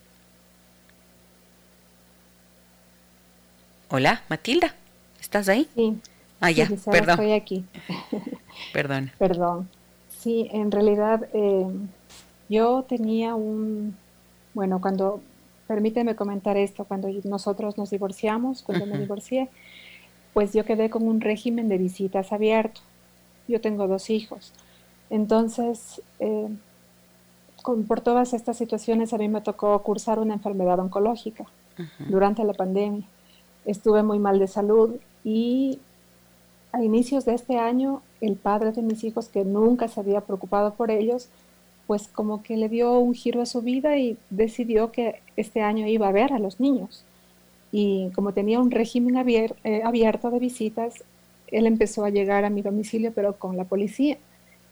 [3.89, 4.76] Hola, Matilda,
[5.20, 5.68] ¿estás ahí?
[5.76, 5.97] Sí.
[6.39, 7.20] Ah, ya, perdón.
[7.20, 7.66] Estoy aquí.
[8.74, 9.12] Perdón.
[9.18, 9.70] Perdón.
[10.20, 11.66] Sí, en realidad eh,
[12.49, 13.97] yo tenía un,
[14.60, 15.22] bueno, cuando,
[15.68, 19.47] permíteme comentar esto, cuando nosotros nos divorciamos, cuando me divorcié,
[20.34, 22.82] pues yo quedé con un régimen de visitas abierto.
[23.47, 24.51] Yo tengo dos hijos.
[25.10, 26.49] Entonces, eh,
[27.88, 31.45] por todas estas situaciones a mí me tocó cursar una enfermedad oncológica
[32.10, 33.05] durante la pandemia.
[33.64, 35.80] Estuve muy mal de salud y
[36.74, 40.74] a inicios de este año el padre de mis hijos, que nunca se había preocupado
[40.74, 41.30] por ellos,
[41.89, 45.87] pues como que le dio un giro a su vida y decidió que este año
[45.87, 47.03] iba a ver a los niños.
[47.71, 51.03] Y como tenía un régimen eh, abierto de visitas,
[51.47, 54.19] él empezó a llegar a mi domicilio, pero con la policía,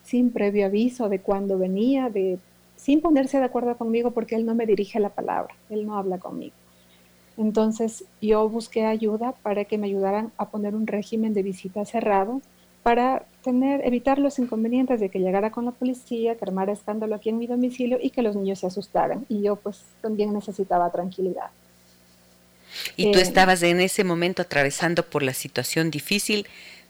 [0.03, 2.38] sin previo aviso de cuándo venía, de,
[2.76, 6.20] sin ponerse de acuerdo conmigo porque él no me dirige la palabra, él no habla
[6.20, 6.53] conmigo.
[7.36, 12.43] Entonces yo busqué ayuda para que me ayudaran a poner un régimen de visita cerrado
[12.84, 17.30] para tener, evitar los inconvenientes de que llegara con la policía, que armara escándalo aquí
[17.30, 19.26] en mi domicilio y que los niños se asustaran.
[19.30, 21.50] Y yo pues también necesitaba tranquilidad.
[22.98, 26.45] Y tú eh, estabas en ese momento atravesando por la situación difícil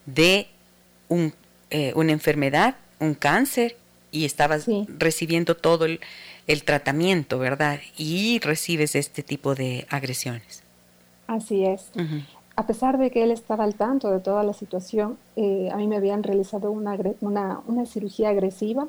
[0.07, 0.47] de
[1.09, 1.31] un,
[1.69, 3.75] eh, una enfermedad, un cáncer,
[4.09, 4.65] y estabas
[4.97, 5.99] recibiendo todo el,
[6.65, 7.81] tratamiento, ¿verdad?
[7.97, 10.63] Y recibes este tipo de agresiones.
[11.27, 11.91] Así es
[12.57, 15.87] a pesar de que él estaba al tanto de toda la situación, eh, a mí
[15.87, 18.87] me habían realizado una, una, cirugía agresiva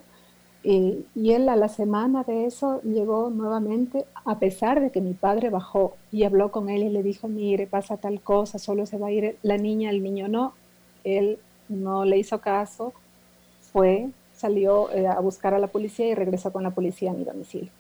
[0.65, 5.13] eh, y él a la semana de eso llegó nuevamente, a pesar de que mi
[5.13, 8.97] padre bajó y habló con él y le dijo, mire, pasa tal cosa, solo se
[8.97, 10.55] va a ir la niña, el niño no.
[11.05, 11.39] Él
[11.69, 12.95] no le hizo caso,
[13.61, 17.25] fue, salió eh, a buscar a la policía y regresó con la policía a mi
[17.25, 17.71] domicilio.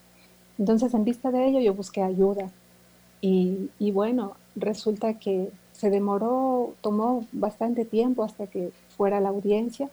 [0.59, 2.51] Entonces, en vista de ello, yo busqué ayuda.
[3.22, 9.89] Y, y bueno, resulta que se demoró, tomó bastante tiempo hasta que fuera la audiencia,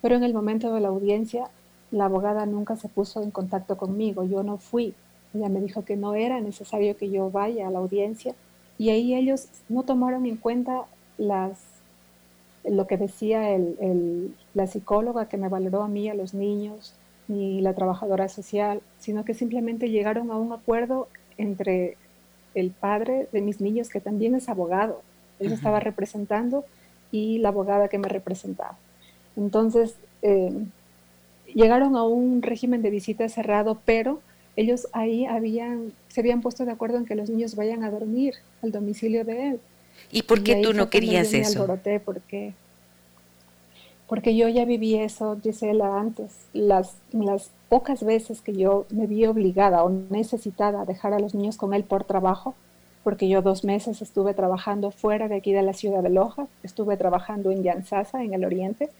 [0.00, 1.50] pero en el momento de la audiencia
[1.90, 4.94] la abogada nunca se puso en contacto conmigo, yo no fui.
[5.34, 8.34] Ella me dijo que no era necesario que yo vaya a la audiencia
[8.78, 10.86] y ahí ellos no tomaron en cuenta
[11.18, 11.58] las,
[12.64, 16.94] lo que decía el, la psicóloga que me valoró a mí, a los niños,
[17.28, 21.98] ni la trabajadora social, sino que simplemente llegaron a un acuerdo entre
[22.54, 25.02] el padre de mis niños, que también es abogado,
[25.40, 26.64] él estaba representando
[27.12, 28.76] y la abogada que me representaba.
[29.36, 30.52] Entonces, eh,
[31.54, 34.20] llegaron a un régimen de visita cerrado, pero
[34.56, 38.34] ellos ahí habían, se habían puesto de acuerdo en que los niños vayan a dormir
[38.62, 39.60] al domicilio de él.
[40.10, 41.50] ¿Y por qué tú no querías eso?
[41.50, 42.54] Me alboroté porque,
[44.08, 46.32] porque yo ya viví eso, Gisela, antes.
[46.52, 51.34] Las, las pocas veces que yo me vi obligada o necesitada a dejar a los
[51.34, 52.54] niños con él por trabajo,
[53.06, 56.96] porque yo dos meses estuve trabajando fuera de aquí de la ciudad de Loja, estuve
[56.96, 58.90] trabajando en Yansasa, en el oriente.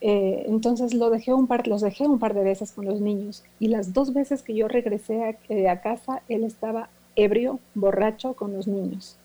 [0.00, 3.42] Eh, entonces lo dejé un par, los dejé un par de veces con los niños
[3.58, 8.34] y las dos veces que yo regresé a, eh, a casa, él estaba ebrio, borracho
[8.34, 9.16] con los niños.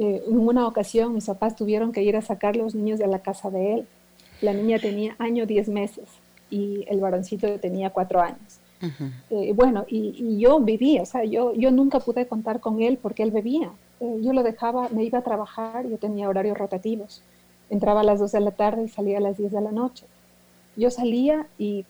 [0.00, 3.20] Eh, en una ocasión mis papás tuvieron que ir a sacar los niños de la
[3.20, 3.86] casa de él.
[4.40, 6.08] La niña tenía año diez meses
[6.50, 8.59] y el varoncito tenía cuatro años.
[9.54, 13.30] Bueno, y, yo vivía, o sea, yo, yo nunca pude contar con él porque él
[13.30, 13.70] bebía.
[14.00, 17.22] yo lo dejaba, me iba a trabajar, yo tenía horarios rotativos
[17.70, 20.04] entraba a las 2 de la tarde y salía a las 10 de la noche.
[20.76, 21.86] Yo salía y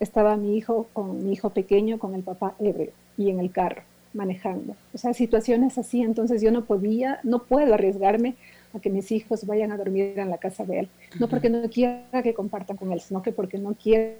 [0.00, 3.82] estaba mi hijo con mi hijo pequeño con el papá ebrio y en el carro
[4.14, 4.74] manejando.
[4.92, 8.34] O sea, situaciones así, entonces yo no podía, no puedo arriesgarme
[8.74, 10.88] a que mis hijos vayan a dormir en la casa de él.
[11.18, 14.16] No porque no quiera que compartan con él, sino que porque no quiero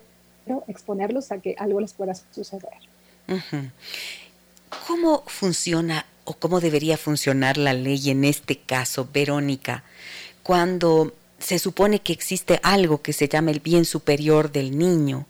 [0.68, 2.70] exponerlos a que algo les pueda suceder.
[4.86, 9.84] ¿Cómo funciona o cómo debería funcionar la ley en este caso, Verónica?
[10.42, 15.26] cuando se supone que existe algo que se llama el bien superior del niño.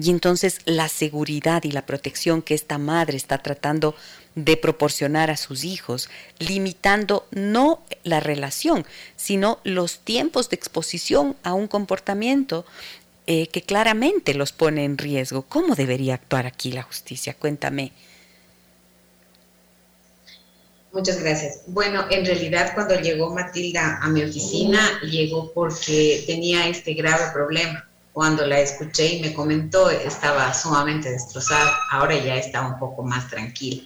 [0.00, 3.96] Y entonces la seguridad y la protección que esta madre está tratando
[4.36, 8.86] de proporcionar a sus hijos, limitando no la relación,
[9.16, 12.64] sino los tiempos de exposición a un comportamiento
[13.30, 15.42] eh, que claramente los pone en riesgo.
[15.42, 17.34] ¿Cómo debería actuar aquí la justicia?
[17.38, 17.92] Cuéntame.
[20.94, 21.60] Muchas gracias.
[21.66, 27.86] Bueno, en realidad cuando llegó Matilda a mi oficina, llegó porque tenía este grave problema.
[28.14, 31.70] Cuando la escuché y me comentó, estaba sumamente destrozada.
[31.90, 33.82] Ahora ya está un poco más tranquila.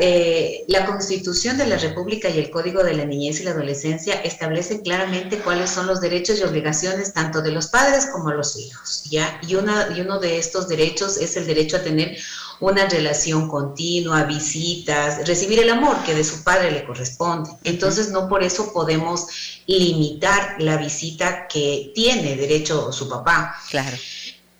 [0.00, 4.14] Eh, la Constitución de la República y el Código de la Niñez y la Adolescencia
[4.20, 8.58] establecen claramente cuáles son los derechos y obligaciones tanto de los padres como de los
[8.58, 9.40] hijos, ¿ya?
[9.46, 12.18] Y, una, y uno de estos derechos es el derecho a tener
[12.60, 17.50] una relación continua, visitas, recibir el amor que de su padre le corresponde.
[17.64, 19.26] Entonces, no por eso podemos
[19.66, 23.54] limitar la visita que tiene derecho su papá.
[23.70, 23.96] Claro.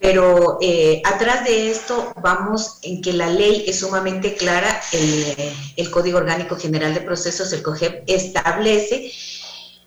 [0.00, 6.18] Pero eh, atrás de esto vamos en que la ley es sumamente clara, el, Código
[6.18, 9.10] Orgánico General de Procesos, el COGEP, establece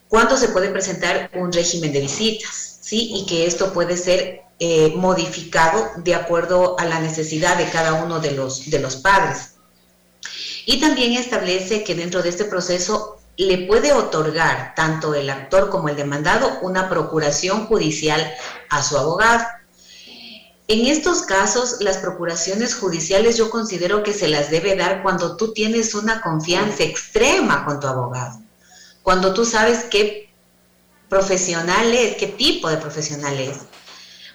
[0.09, 3.11] cuándo se puede presentar un régimen de visitas, ¿sí?
[3.15, 8.19] Y que esto puede ser eh, modificado de acuerdo a la necesidad de cada uno
[8.19, 9.55] de los, de los padres.
[10.65, 15.89] Y también establece que dentro de este proceso le puede otorgar tanto el actor como
[15.89, 18.31] el demandado una procuración judicial
[18.69, 19.45] a su abogado.
[20.67, 25.53] En estos casos, las procuraciones judiciales yo considero que se las debe dar cuando tú
[25.53, 28.39] tienes una confianza extrema con tu abogado,
[29.03, 30.29] cuando tú sabes qué
[31.09, 33.57] profesional es, qué tipo de profesional es,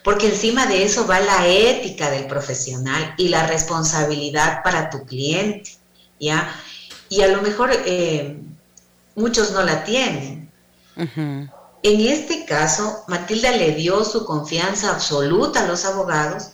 [0.05, 5.77] porque encima de eso va la ética del profesional y la responsabilidad para tu cliente,
[6.21, 6.55] ¿ya?
[7.09, 8.39] Y a lo mejor eh,
[9.15, 10.51] muchos no la tienen.
[11.83, 16.51] En este caso, Matilda le dio su confianza absoluta a los abogados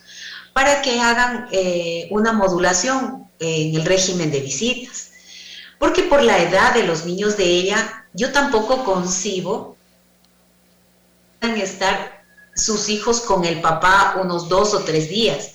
[0.52, 5.12] para que hagan eh, una modulación en el régimen de visitas.
[5.78, 9.76] Porque por la edad de los niños de ella, yo tampoco concibo
[11.40, 12.22] estar
[12.54, 15.52] sus hijos con el papá unos dos o tres días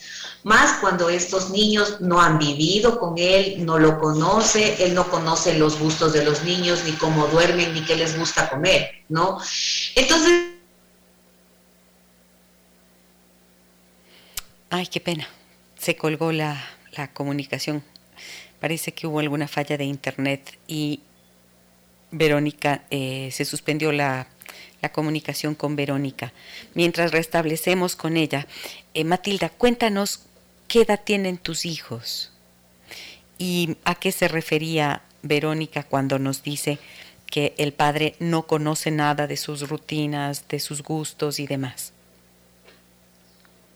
[0.48, 5.58] más cuando estos niños no han vivido con él, no lo conoce, él no conoce
[5.60, 9.40] los gustos de los niños, ni cómo duermen, ni qué les gusta comer, ¿no?
[9.94, 10.54] Entonces...
[14.70, 15.28] Ay, qué pena,
[15.78, 16.64] se colgó la,
[17.14, 17.84] comunicación.
[18.62, 21.02] Parece que hubo alguna falla de internet y
[22.10, 24.28] Verónica, eh, se suspendió la,
[24.82, 26.32] la comunicación con Verónica.
[26.74, 28.48] Mientras restablecemos con ella,
[28.94, 30.27] eh, Matilda, cuéntanos
[30.68, 32.32] ¿qué edad tienen tus hijos?
[33.38, 36.80] ¿Y a qué se refería Verónica cuando nos dice
[37.30, 41.94] que el padre no conoce nada de sus rutinas, de sus gustos y demás?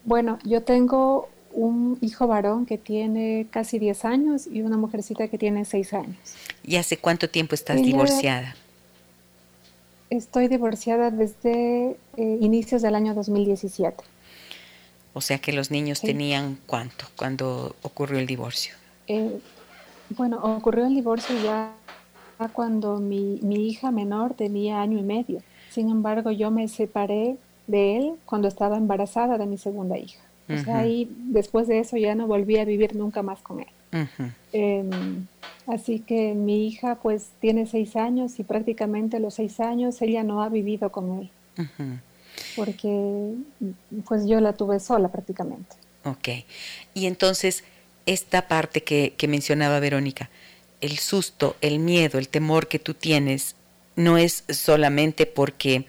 [0.03, 5.37] Bueno, yo tengo un hijo varón que tiene casi 10 años y una mujercita que
[5.37, 6.17] tiene 6 años.
[6.63, 8.55] ¿Y hace cuánto tiempo estás divorciada?
[10.09, 14.03] Estoy divorciada desde eh, inicios del año 2017.
[15.13, 18.73] O sea que los niños tenían cuánto cuando ocurrió el divorcio.
[19.07, 19.39] Eh,
[20.11, 21.73] bueno, ocurrió el divorcio ya
[22.53, 25.41] cuando mi, mi, hija menor tenía año y medio.
[25.69, 27.37] Sin embargo, yo me separé
[27.67, 30.21] de él cuando estaba embarazada de mi segunda hija.
[30.49, 33.67] O sea, ahí después de eso ya no volví a vivir nunca más con él.
[34.51, 35.27] Em,
[35.67, 40.41] así que mi hija pues tiene seis años y prácticamente los seis años ella no
[40.41, 41.31] ha vivido con él
[42.55, 43.33] porque
[44.05, 45.75] pues yo la tuve sola prácticamente.
[46.03, 46.29] Ok.
[46.93, 47.63] Y entonces,
[48.05, 50.29] esta parte que, mencionaba Verónica,
[50.81, 53.55] el susto, el miedo, el temor que tú tienes,
[53.95, 55.85] no es solamente porque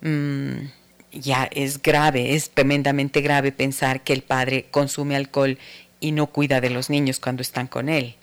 [0.00, 0.66] mm,
[1.12, 5.58] ya es grave, es tremendamente grave pensar que el padre consume alcohol
[6.00, 8.16] y no cuida de los niños cuando están con él.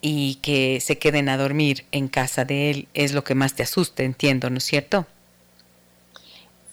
[0.00, 3.64] Y que se queden a dormir en casa de él es lo que más te
[3.64, 5.06] asusta, entiendo, ¿no es cierto?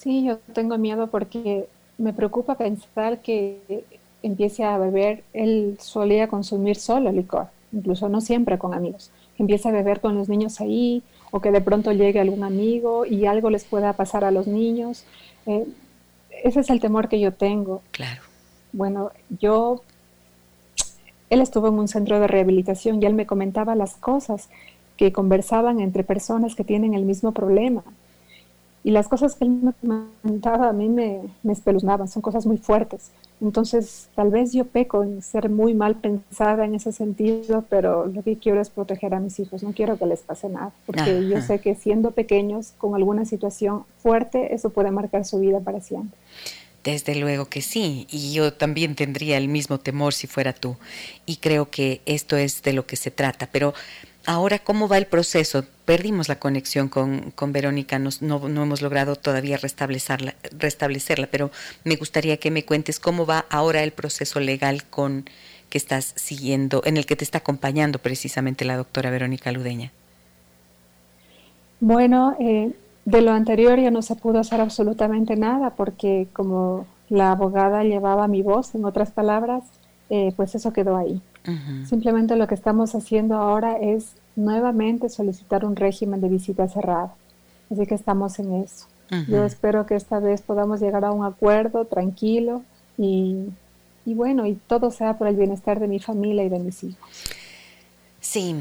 [0.05, 3.83] Sí, yo tengo miedo porque me preocupa pensar que
[4.21, 5.23] empiece a beber.
[5.33, 9.09] Él solía consumir solo licor, incluso no siempre con amigos.
[9.39, 11.01] Empieza a beber con los niños ahí,
[11.31, 15.05] o que de pronto llegue algún amigo y algo les pueda pasar a los niños.
[15.47, 15.65] Eh,
[16.43, 17.81] ese es el temor que yo tengo.
[17.89, 18.21] Claro.
[18.73, 19.09] Bueno,
[19.41, 19.81] yo,
[21.31, 24.49] él estuvo en un centro de rehabilitación y él me comentaba las cosas
[24.97, 27.83] que conversaban entre personas que tienen el mismo problema.
[28.85, 29.73] Y las cosas que él me
[30.21, 33.09] comentaba a mí me, me espeluznaban, son cosas muy fuertes.
[33.41, 38.21] Entonces, tal vez yo peco en ser muy mal pensada en ese sentido, pero lo
[38.21, 41.41] que quiero es proteger a mis hijos, no quiero que les pase nada, porque yo
[41.41, 46.19] sé que siendo pequeños, con alguna situación fuerte, eso puede marcar su vida para siempre.
[46.83, 50.77] Desde luego que sí, y yo también tendría el mismo temor si fuera tú,
[51.25, 53.73] y creo que esto es de lo que se trata, pero
[54.27, 55.65] Ahora, ¿cómo va el proceso?
[55.85, 61.51] Perdimos la conexión con, Verónica, no, no, hemos logrado todavía restablecerla, restablecerla, pero
[61.83, 65.25] me gustaría que me cuentes cómo va ahora el proceso legal con
[65.69, 69.91] que estás siguiendo, en el que te está acompañando precisamente la doctora Verónica Ludeña.
[71.79, 72.71] Bueno, eh,
[73.05, 78.27] de lo anterior ya no se pudo hacer absolutamente nada porque como la abogada llevaba
[78.27, 79.63] mi voz, en otras palabras,
[80.09, 81.21] eh, pues eso quedó ahí.
[81.87, 87.13] Simplemente lo que estamos haciendo ahora es nuevamente solicitar un régimen de visita cerrada.
[87.71, 88.87] Así que estamos en eso.
[89.27, 92.63] Yo espero que esta vez podamos llegar a un acuerdo tranquilo
[92.97, 93.49] y,
[94.05, 97.09] bueno, y todo sea por el bienestar de mi familia y de mis hijos.
[98.19, 98.55] Sí.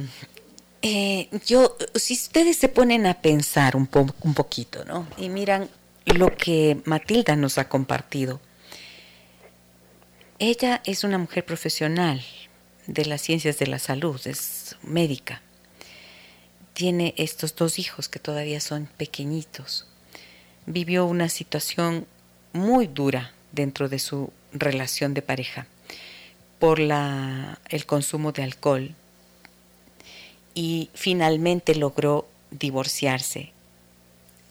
[0.82, 3.88] Eh, yo, si ustedes se ponen a pensar un,
[4.22, 5.06] un poquito, ¿no?
[5.16, 5.68] Y miran
[6.04, 8.40] lo que Matilda nos ha compartido.
[10.38, 12.20] Ella es una mujer profesional,
[12.86, 15.40] de las ciencias de la salud, es médica.
[16.72, 19.86] Tiene estos dos hijos que todavía son pequeñitos.
[20.66, 22.06] Vivió una situación
[22.52, 25.66] muy dura dentro de su relación de pareja
[26.58, 28.94] por la, el consumo de alcohol
[30.54, 33.52] y finalmente logró divorciarse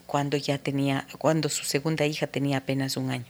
[0.06, 3.26] cuando ya tenía cuando su segunda hija tenía apenas un año.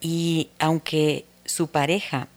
[0.00, 2.28] Y aunque su pareja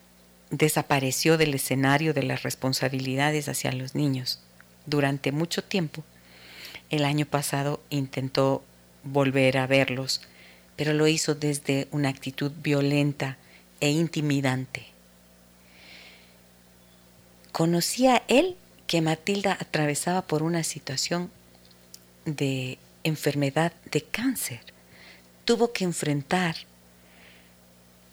[0.54, 4.40] desapareció del escenario de las responsabilidades hacia los niños
[4.86, 6.04] durante mucho tiempo.
[6.92, 8.64] El año pasado intentó
[9.04, 10.22] volver a verlos,
[10.76, 13.38] pero lo hizo desde una actitud violenta
[13.80, 14.86] e intimidante.
[17.52, 21.32] Conocía él que Matilda atravesaba por una situación
[22.26, 24.62] de enfermedad de cáncer.
[25.46, 26.56] Tuvo que enfrentar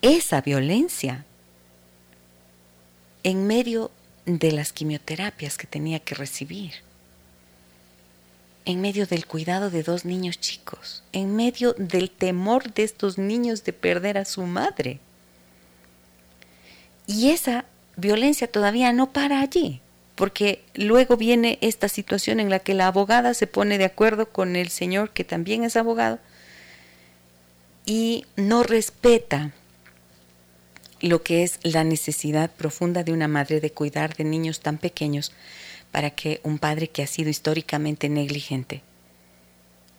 [0.00, 1.26] esa violencia
[3.22, 3.90] en medio
[4.26, 6.72] de las quimioterapias que tenía que recibir,
[8.64, 13.64] en medio del cuidado de dos niños chicos, en medio del temor de estos niños
[13.64, 15.00] de perder a su madre.
[17.06, 17.64] Y esa
[17.96, 19.80] violencia todavía no para allí,
[20.14, 24.54] porque luego viene esta situación en la que la abogada se pone de acuerdo con
[24.54, 26.18] el señor que también es abogado
[27.86, 29.52] y no respeta
[31.00, 35.32] lo que es la necesidad profunda de una madre de cuidar de niños tan pequeños
[35.92, 38.82] para que un padre que ha sido históricamente negligente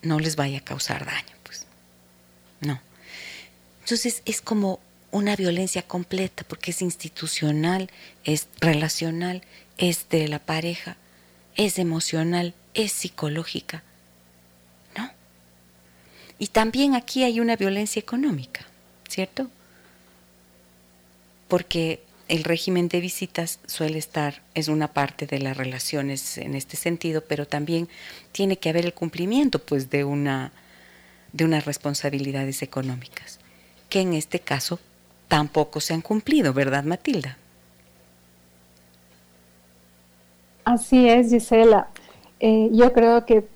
[0.02, 1.66] no les vaya a causar daño, pues.
[2.60, 2.80] No.
[3.80, 4.80] Entonces es como
[5.10, 7.90] una violencia completa porque es institucional,
[8.24, 9.42] es relacional,
[9.78, 10.96] es de la pareja,
[11.56, 13.82] es emocional, es psicológica.
[14.96, 15.10] ¿No?
[16.38, 18.66] Y también aquí hay una violencia económica,
[19.08, 19.50] ¿cierto?
[21.52, 26.78] Porque el régimen de visitas suele estar, es una parte de las relaciones en este
[26.78, 27.90] sentido, pero también
[28.32, 30.50] tiene que haber el cumplimiento pues de una
[31.34, 33.38] de unas responsabilidades económicas,
[33.90, 34.78] que en este caso
[35.28, 37.36] tampoco se han cumplido, ¿verdad, Matilda?
[40.64, 41.88] Así es, Gisela.
[42.40, 43.46] Eh, yo creo que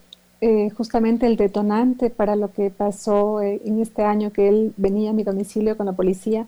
[0.43, 5.09] eh, justamente el detonante para lo que pasó eh, en este año que él venía
[5.09, 6.47] a mi domicilio con la policía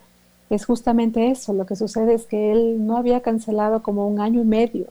[0.50, 1.52] es justamente eso.
[1.52, 4.86] Lo que sucede es que él no había cancelado como un año y medio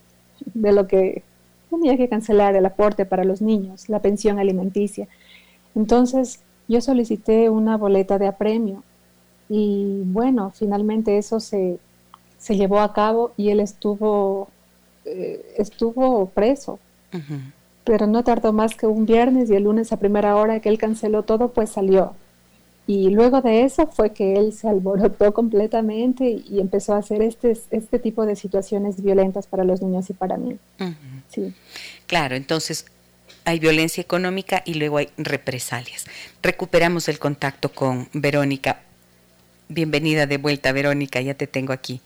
[0.54, 1.24] de lo que
[1.70, 5.08] tenía que cancelar el aporte para los niños, la pensión alimenticia.
[5.76, 8.84] Entonces yo solicité una boleta de apremio
[9.50, 11.80] y bueno, finalmente eso se,
[12.38, 14.50] se llevó a cabo y él estuvo,
[15.06, 16.80] eh, estuvo preso.
[17.84, 20.78] pero no tardó más que un viernes y el lunes a primera hora que él
[20.78, 22.16] canceló todo, pues salió.
[22.88, 27.58] Y luego de eso fue que él se alborotó completamente y empezó a hacer este,
[27.72, 30.58] este tipo de situaciones violentas para los niños y para mí.
[31.30, 31.54] sí.
[32.08, 32.86] Claro, entonces
[33.44, 36.06] hay violencia económica y luego hay represalias.
[36.42, 38.82] Recuperamos el contacto con Verónica.
[39.68, 42.00] Bienvenida de vuelta, Verónica, ya te tengo aquí.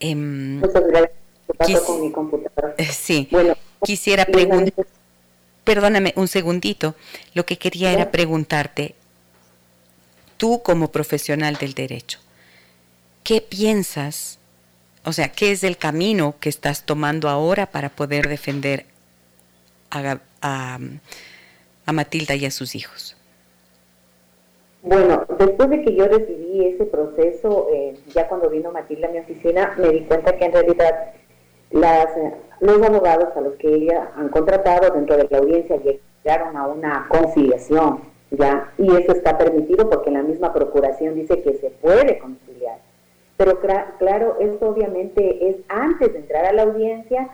[0.00, 1.12] Em, Muchas gracias.
[1.46, 2.74] ¿Qué pasa con mi computadora?
[2.78, 3.28] Eh, sí.
[3.30, 4.86] Bueno, quisiera preguntar.
[5.64, 6.94] Perdóname un segundito.
[7.34, 8.94] Lo que quería era preguntarte,
[10.38, 12.18] tú como profesional del derecho,
[13.22, 14.38] ¿qué piensas?
[15.04, 18.86] O sea, ¿qué es el camino que estás tomando ahora para poder defender
[19.90, 23.16] a, a, Matilda y a sus hijos?
[24.82, 29.18] Bueno, después de que yo recibí ese proceso, eh, ya cuando vino Matilda a mi
[29.18, 31.12] oficina, me di cuenta que en realidad
[31.70, 32.06] las,
[32.60, 35.76] los abogados a los que ella han contratado dentro de la audiencia
[36.24, 38.00] llegaron a una conciliación,
[38.30, 38.72] ¿ya?
[38.78, 42.78] Y eso está permitido porque la misma procuración dice que se puede conciliar.
[43.36, 43.60] Pero
[43.98, 47.28] claro, esto obviamente es antes de entrar a la audiencia,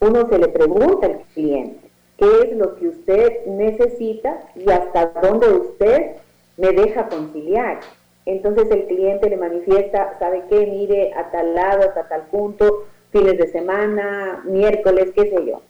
[0.00, 1.88] uno se le pregunta al cliente,
[2.18, 6.16] ¿qué es lo que usted necesita y hasta dónde usted
[6.58, 7.80] me deja conciliar?
[8.26, 10.66] Entonces el cliente le manifiesta, ¿sabe qué?
[10.66, 15.62] Mire, a tal lado, hasta tal punto, fines de semana, miércoles, qué sé yo.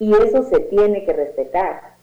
[0.00, 1.97] Y eso se tiene que respetar.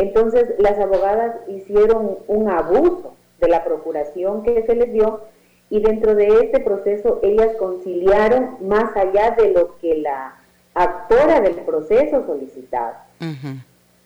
[0.00, 5.20] Entonces las abogadas hicieron un abuso de la procuración que se les dio
[5.68, 10.36] y dentro de este proceso ellas conciliaron más allá de lo que la
[10.72, 13.04] actora del proceso solicitaba.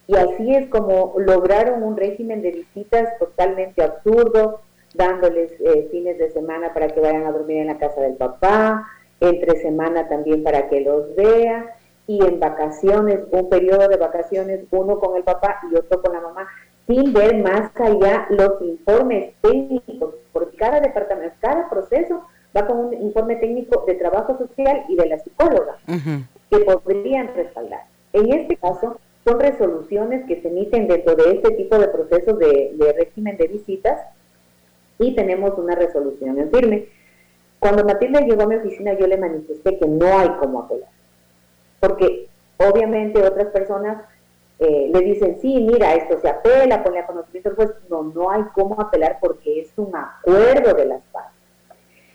[0.09, 4.63] Y así es como lograron un régimen de visitas totalmente absurdo,
[4.95, 8.85] dándoles eh, fines de semana para que vayan a dormir en la casa del papá,
[9.21, 11.74] entre semana también para que los vea
[12.07, 16.21] y en vacaciones, un periodo de vacaciones, uno con el papá y otro con la
[16.21, 16.49] mamá,
[16.87, 22.23] sin ver más allá los informes técnicos, porque cada departamento, cada proceso
[22.57, 25.79] va con un informe técnico de trabajo social y de la psicóloga,
[26.51, 27.85] que podrían respaldar.
[28.13, 32.73] En este caso, son resoluciones que se emiten dentro de este tipo de procesos de,
[32.75, 33.99] de régimen de visitas
[34.99, 36.87] y tenemos una resolución en firme.
[37.59, 40.91] Cuando Matilda llegó a mi oficina yo le manifesté que no hay cómo apelar,
[41.87, 44.05] porque obviamente otras personas
[44.59, 47.71] eh, le dicen, sí, mira, esto se apela, ponle a conocimiento del juez.
[47.91, 51.33] No, no hay cómo apelar porque es un acuerdo de las partes.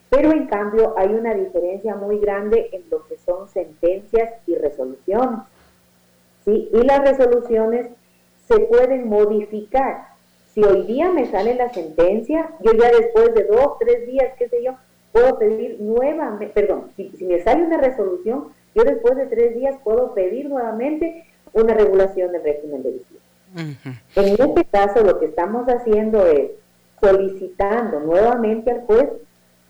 [0.10, 5.42] Pero en cambio hay una diferencia muy grande en lo que son sentencias y resoluciones.
[6.46, 6.70] ¿sí?
[6.74, 7.90] Y las resoluciones
[8.48, 10.08] se pueden modificar.
[10.52, 14.50] Si hoy día me sale la sentencia, yo ya después de dos, tres días, qué
[14.50, 14.74] sé yo,
[15.12, 18.50] puedo pedir nuevamente, perdón, si, me sale una resolución,
[18.80, 23.20] yo después de tres días puedo pedir nuevamente una regulación del régimen de visita.
[24.16, 26.52] En este caso lo que estamos haciendo es
[27.02, 29.10] solicitando nuevamente al juez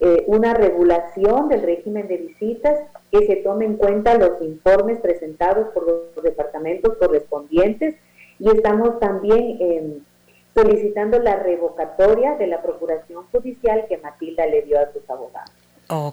[0.02, 2.80] eh, una regulación del régimen de visitas
[3.12, 7.96] que se tome en cuenta los informes presentados por los departamentos correspondientes
[8.40, 10.06] y estamos también en
[10.54, 15.52] solicitando la revocatoria de la procuración judicial que Matilda le dio a sus abogados.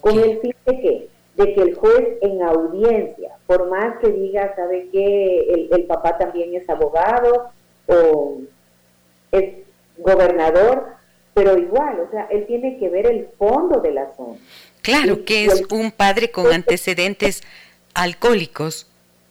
[0.01, 4.55] Con el fin de que, de que el juez en audiencia, por más que diga,
[4.57, 7.51] sabe que el, papá también es abogado
[7.87, 8.39] o
[9.32, 9.55] es
[9.99, 10.87] gobernador,
[11.34, 14.41] pero igual, o sea, él tiene que ver el fondo del asunto.
[14.80, 17.43] Claro, que es un padre con antecedentes
[17.93, 18.87] alcohólicos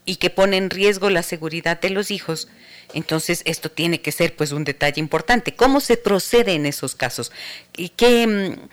[0.05, 2.47] y que pone en riesgo la seguridad de los hijos
[2.93, 5.55] entonces, esto tiene que ser pues un detalle importante.
[5.55, 7.31] ¿Cómo se procede en esos casos?
[7.75, 8.69] ¿Y qué mm,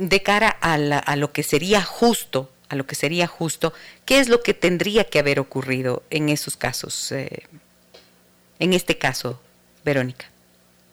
[0.00, 3.72] de cara a, lo que sería justo, a lo que sería justo,
[4.06, 7.12] qué es lo que tendría que haber ocurrido en esos casos?
[7.12, 7.42] Eh,
[8.58, 9.38] en este caso,
[9.84, 10.26] Verónica.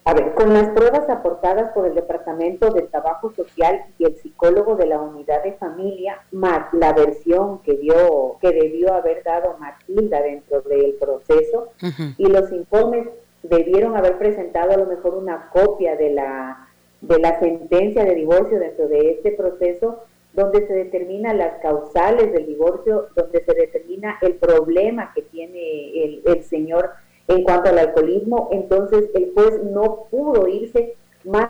[0.04, 4.76] A ver, con las pruebas aportadas por el Departamento de Trabajo Social y el psicólogo
[4.76, 10.22] de la unidad de familia, más la versión que dio, que debió haber dado Matilda
[10.22, 11.70] dentro del proceso,
[12.18, 13.08] y los informes
[13.44, 16.67] debieron haber presentado a lo mejor una copia de la,
[17.02, 22.46] de la sentencia de divorcio dentro de este proceso, donde se determina las causales del
[22.46, 26.92] divorcio, donde se determina el problema que tiene el, el señor
[27.28, 30.96] en cuanto al alcoholismo, entonces el juez no pudo irse
[31.26, 31.50] más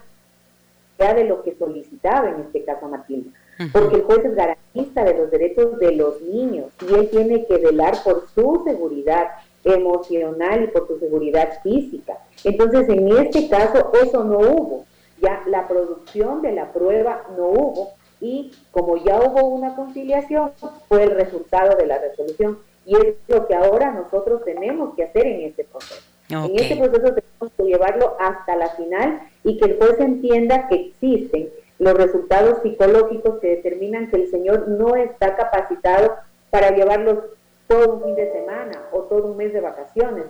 [0.97, 3.29] allá de lo que solicitaba en este caso Matilda,
[3.71, 7.57] porque el juez es garantista de los derechos de los niños y él tiene que
[7.57, 9.27] velar por su seguridad
[9.63, 12.17] emocional y por su seguridad física.
[12.43, 14.85] Entonces, en este caso, eso no hubo.
[15.21, 20.51] Ya la producción de la prueba no hubo y como ya hubo una conciliación,
[20.87, 22.59] fue el resultado de la resolución.
[22.85, 26.01] Y es lo que ahora nosotros tenemos que hacer en este proceso.
[26.29, 30.75] En este proceso tenemos que llevarlo hasta la final y que el juez entienda que
[30.75, 31.49] existen
[31.79, 36.15] los resultados psicológicos que determinan que el señor no está capacitado
[36.49, 37.19] para llevarlos
[37.67, 40.25] todo un fin de semana o todo un mes de vacaciones,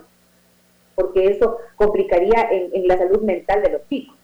[0.96, 4.16] porque eso complicaría en, la salud mental de los chicos.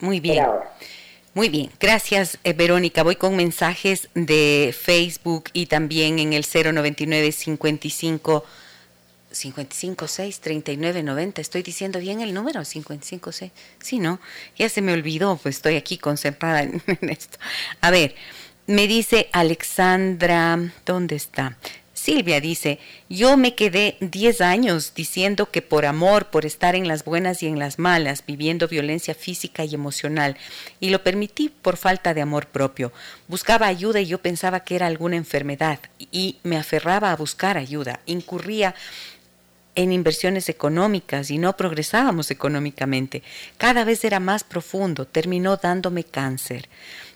[0.00, 0.44] Muy bien.
[1.34, 3.02] Muy bien, gracias eh, Verónica.
[3.02, 8.44] Voy con mensajes de Facebook y también en el 099 55
[9.34, 11.40] 556 3990.
[11.40, 13.50] Estoy diciendo bien el número 556.
[13.80, 14.20] Sí, no,
[14.56, 17.38] ya se me olvidó, pues estoy aquí concentrada en esto.
[17.80, 18.14] A ver,
[18.66, 21.58] me dice Alexandra, ¿dónde está?
[22.04, 27.02] Silvia dice, yo me quedé 10 años diciendo que por amor, por estar en las
[27.02, 30.36] buenas y en las malas, viviendo violencia física y emocional,
[30.80, 32.92] y lo permití por falta de amor propio.
[33.26, 35.78] Buscaba ayuda y yo pensaba que era alguna enfermedad
[36.12, 38.00] y me aferraba a buscar ayuda.
[38.04, 38.74] Incurría
[39.74, 43.22] en inversiones económicas y no progresábamos económicamente.
[43.56, 46.68] Cada vez era más profundo, terminó dándome cáncer.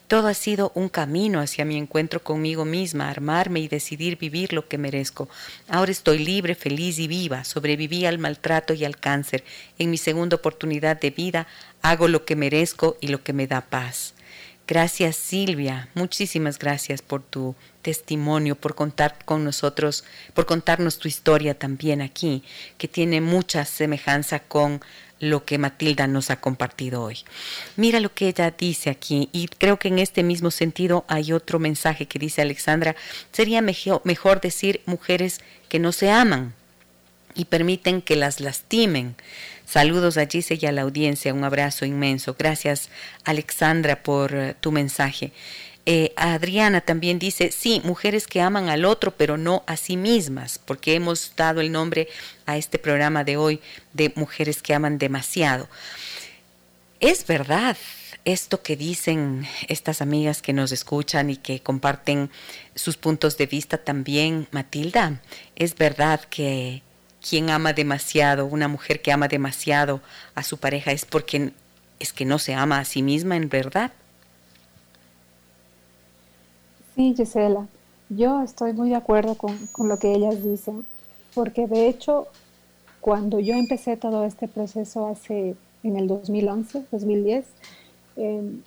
[0.09, 4.67] Todo ha sido un camino hacia mi encuentro conmigo misma, armarme y decidir vivir lo
[4.67, 5.29] que merezco.
[5.69, 7.45] Ahora estoy libre, feliz y viva.
[7.45, 9.45] Sobreviví al maltrato y al cáncer.
[9.79, 11.47] En mi segunda oportunidad de vida
[11.83, 14.15] hago lo que merezco y lo que me da paz.
[14.67, 20.05] Gracias Silvia, muchísimas gracias por tu testimonio, por contar con nosotros,
[20.35, 22.43] por contarnos tu historia también aquí,
[22.77, 24.83] que tiene mucha semejanza con
[25.21, 27.19] lo que Matilda nos ha compartido hoy.
[27.77, 31.59] Mira lo que ella dice aquí y creo que en este mismo sentido hay otro
[31.59, 32.97] mensaje que dice Alexandra,
[33.33, 36.55] sería mejor, decir mujeres que no se aman
[37.35, 39.17] y permiten que las lastimen.
[39.67, 42.35] Saludos a Gise y a la audiencia, un abrazo inmenso.
[42.39, 42.89] Gracias
[43.25, 45.33] Alexandra por eh, tu mensaje.
[45.91, 50.61] Eh, Adriana también dice, sí, mujeres que aman al otro, pero no a sí mismas,
[50.63, 52.09] porque hemos dado el nombre
[52.49, 53.61] a este programa de hoy
[53.93, 55.69] de mujeres que aman demasiado.
[56.99, 57.77] Es verdad
[58.25, 62.31] esto que dicen estas amigas que nos escuchan y que comparten
[62.75, 65.21] sus puntos de vista también, Matilda.
[65.57, 66.83] Es verdad que
[67.21, 70.01] quien ama demasiado, una mujer que ama demasiado
[70.35, 71.53] a su pareja es porque
[71.99, 73.93] es que no se ama a sí misma en verdad.
[76.95, 77.67] Sí, Gisela,
[78.09, 80.87] yo estoy muy de acuerdo con, lo que ellas dicen,
[81.39, 82.27] porque de hecho,
[83.01, 87.47] cuando yo empecé todo este proceso hace, en el 2011, 2010,
[88.17, 88.61] em,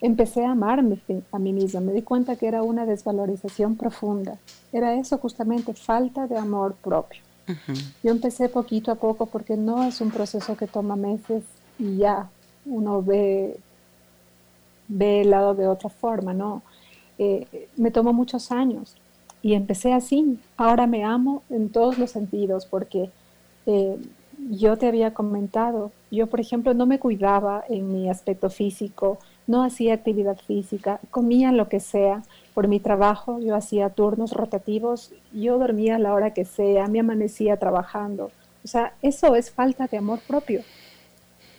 [0.00, 0.98] empecé a amarme
[1.32, 4.38] a mí misma, me di cuenta que era una desvalorización profunda,
[4.72, 7.20] era eso justamente, falta de amor propio.
[8.02, 11.44] Yo empecé poquito a poco porque no es un proceso que toma meses
[11.78, 12.30] y ya
[12.64, 13.58] uno ve,
[14.88, 16.62] ve el lado de otra forma, ¿no?
[17.18, 18.96] Eh, me tomó muchos años
[19.44, 20.38] y empecé así.
[20.56, 23.10] Ahora me amo en todos los sentidos porque
[23.66, 23.98] eh,
[24.50, 29.62] yo te había comentado, yo por ejemplo no me cuidaba en mi aspecto físico, no
[29.62, 32.22] hacía actividad física, comía lo que sea.
[32.54, 37.00] Por mi trabajo yo hacía turnos rotativos, yo dormía a la hora que sea, me
[37.00, 38.30] amanecía trabajando.
[38.64, 40.62] O sea, eso es falta de amor propio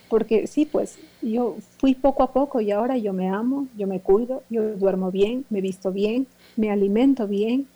[0.10, 4.00] porque sí, pues yo fui poco a poco y ahora yo me amo, yo me
[4.00, 7.68] cuido, yo duermo bien, me visto bien, me alimento bien.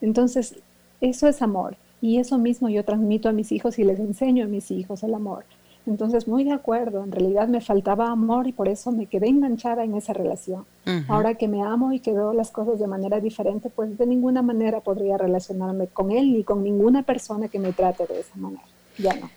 [0.00, 0.56] Entonces,
[1.00, 4.48] eso es amor y eso mismo yo transmito a mis hijos y les enseño a
[4.48, 5.44] mis hijos el amor.
[5.86, 9.84] Entonces, muy de acuerdo, en realidad me faltaba amor y por eso me quedé enganchada
[9.84, 10.66] en esa relación.
[11.08, 14.42] Ahora que me amo y que veo las cosas de manera diferente, pues de ninguna
[14.42, 18.64] manera podría relacionarme con él ni con ninguna persona que me trate de esa manera.
[18.98, 19.30] Ya no.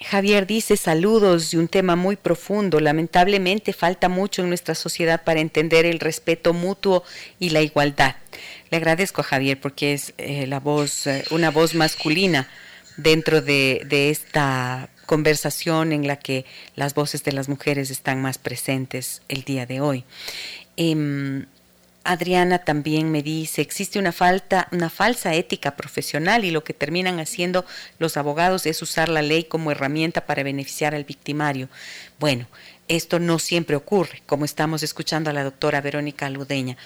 [0.00, 2.80] Javier dice saludos y un tema muy profundo.
[2.80, 7.04] Lamentablemente falta mucho en nuestra sociedad para entender el respeto mutuo
[7.38, 8.16] y la igualdad.
[8.70, 12.48] Le agradezco a Javier porque es eh, la voz, eh, una voz masculina
[12.96, 16.44] dentro de, esta conversación en la que
[16.76, 20.04] las voces de las mujeres están más presentes el día de hoy.
[20.76, 21.46] Em,
[22.10, 27.20] Adriana también me dice, existe una falta, una falsa ética profesional y lo que terminan
[27.20, 27.64] haciendo
[28.00, 31.68] los abogados es usar la ley como herramienta para beneficiar al victimario.
[32.18, 32.48] Bueno,
[32.88, 36.76] esto no siempre ocurre, como estamos escuchando a la doctora Verónica Ludeña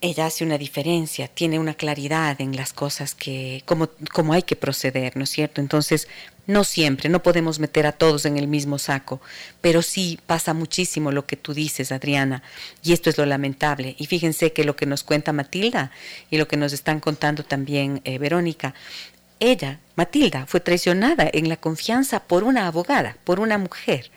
[0.00, 4.56] ella hace una diferencia, tiene una claridad en las cosas que, como, como hay que
[4.56, 5.60] proceder, ¿no es cierto?
[5.60, 6.08] Entonces,
[6.46, 9.20] no siempre, no podemos meter a todos en el mismo saco,
[9.60, 12.42] pero sí pasa muchísimo lo que tú dices, Adriana,
[12.82, 13.96] y esto es lo lamentable.
[13.98, 15.90] Y fíjense que lo que nos cuenta Matilda
[16.30, 18.74] y lo que nos están contando también eh, Verónica,
[19.40, 24.10] ella, Matilda, fue traicionada en la confianza por una abogada, por una mujer.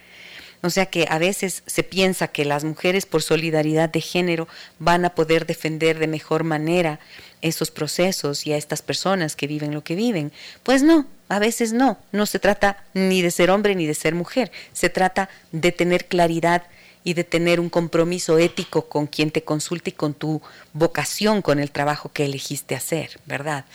[0.64, 4.48] O sea que a veces se piensa que las mujeres por solidaridad de género
[4.80, 7.00] van a poder defender de mejor manera
[7.42, 10.32] esos procesos y a estas personas que viven lo que viven.
[10.64, 11.98] Pues no, a veces no.
[12.12, 14.52] No se trata ni de ser hombre ni de ser mujer.
[14.74, 16.64] Se trata de tener claridad
[17.04, 20.42] y de tener un compromiso ético con quien te consulte y con tu
[20.74, 23.66] vocación, con el trabajo que elegiste hacer, ¿verdad?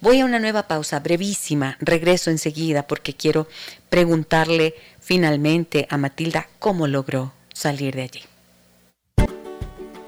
[0.00, 3.48] Voy a una nueva pausa brevísima, regreso enseguida porque quiero
[3.90, 8.22] preguntarle finalmente a Matilda cómo logró salir de allí.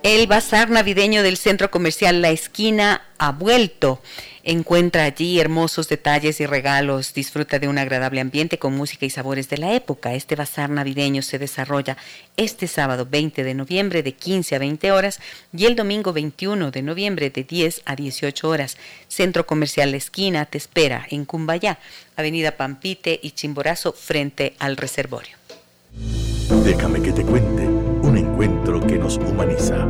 [0.03, 4.01] El bazar navideño del centro comercial La Esquina ha vuelto.
[4.45, 9.49] Encuentra allí hermosos detalles y regalos, disfruta de un agradable ambiente con música y sabores
[9.49, 10.15] de la época.
[10.15, 11.97] Este bazar navideño se desarrolla
[12.37, 15.21] este sábado 20 de noviembre de 15 a 20 horas
[15.57, 18.79] y el domingo 21 de noviembre de 10 a 18 horas.
[19.07, 21.79] Centro Comercial La Esquina te espera en Cumbayá,
[22.17, 25.37] Avenida Pampite y Chimborazo frente al reservorio.
[26.65, 29.87] Déjame que te cuente un encuentro que nos humaniza.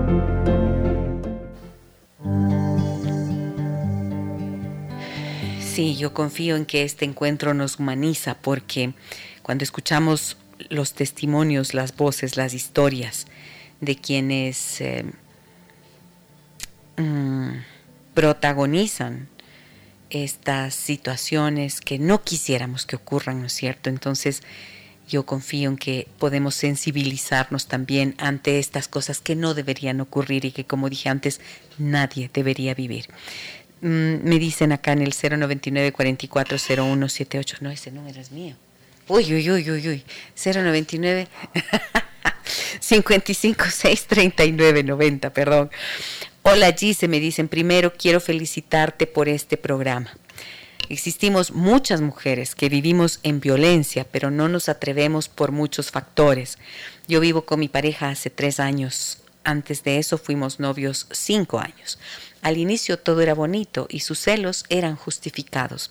[5.74, 8.92] Sí, yo confío en que este encuentro nos humaniza porque
[9.42, 10.36] cuando escuchamos
[10.68, 13.26] los testimonios, las voces, las historias
[13.80, 15.06] de quienes eh,
[16.98, 17.52] mm,
[18.12, 19.28] protagonizan
[20.10, 23.88] estas situaciones que no quisiéramos que ocurran, ¿no es cierto?
[23.88, 24.42] Entonces,
[25.08, 30.52] yo confío en que podemos sensibilizarnos también ante estas cosas que no deberían ocurrir y
[30.52, 31.40] que, como dije antes,
[31.78, 33.06] nadie debería vivir.
[33.82, 37.56] Mm, me dicen acá en el 099 440178.
[37.60, 38.54] No, ese número es mío.
[39.08, 40.04] Uy, uy, uy, uy, uy.
[40.36, 41.26] 099
[42.80, 45.70] 5563990, perdón.
[46.42, 50.16] Hola Gise, me dicen, primero quiero felicitarte por este programa.
[50.88, 56.58] Existimos muchas mujeres que vivimos en violencia, pero no nos atrevemos por muchos factores.
[57.08, 59.18] Yo vivo con mi pareja hace tres años.
[59.42, 61.98] Antes de eso fuimos novios cinco años.
[62.42, 65.90] Al inicio todo era bonito y sus celos eran justificados.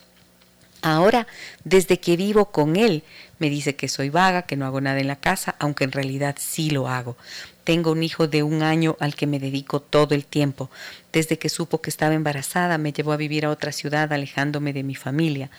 [0.81, 1.27] Ahora,
[1.63, 3.03] desde que vivo con él,
[3.39, 6.35] me dice que soy vaga, que no hago nada en la casa, aunque en realidad
[6.39, 7.15] sí lo hago.
[7.63, 10.69] Tengo un hijo de un año al que me dedico todo el tiempo.
[11.11, 14.83] Desde que supo que estaba embarazada, me llevó a vivir a otra ciudad alejándome de
[14.83, 15.51] mi familia.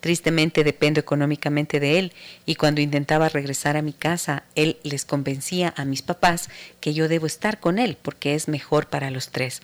[0.00, 2.12] Tristemente dependo económicamente de él
[2.46, 6.48] y cuando intentaba regresar a mi casa, él les convencía a mis papás
[6.80, 9.62] que yo debo estar con él porque es mejor para los tres.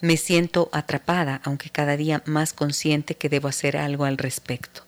[0.00, 4.82] Me siento atrapada, aunque cada día más consciente que debo hacer algo al respecto.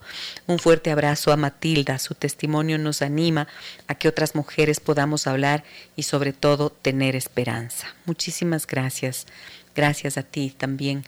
[0.47, 1.99] Un fuerte abrazo a Matilda.
[1.99, 3.49] Su testimonio nos anima
[3.87, 5.65] a que otras mujeres podamos hablar
[5.97, 6.46] y sobre todo
[6.83, 7.89] tener esperanza.
[8.05, 9.27] Muchísimas gracias.
[9.75, 11.05] Gracias a ti también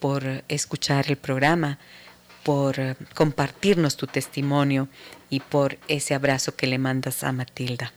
[0.00, 1.78] por escuchar el programa,
[2.42, 4.88] por eh, compartirnos tu testimonio
[5.30, 7.92] y por ese abrazo que le mandas a Matilda.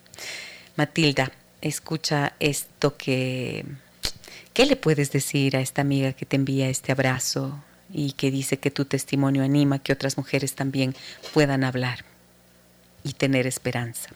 [0.77, 1.31] Matilda,
[1.61, 3.65] escucha esto que...
[4.53, 8.57] ¿Qué le puedes decir a esta amiga que te envía este abrazo y que dice
[8.57, 10.95] que tu testimonio anima que otras mujeres también
[11.33, 12.05] puedan hablar
[13.03, 14.11] y tener esperanza?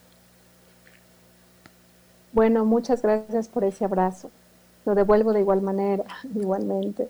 [2.34, 4.30] Bueno, muchas gracias por ese abrazo
[4.86, 6.06] lo devuelvo de igual manera,
[6.36, 7.08] igualmente.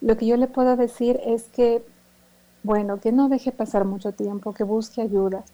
[0.00, 1.84] Lo que yo le puedo decir es que,
[2.62, 5.44] bueno, que no deje pasar mucho tiempo, que busque ayuda.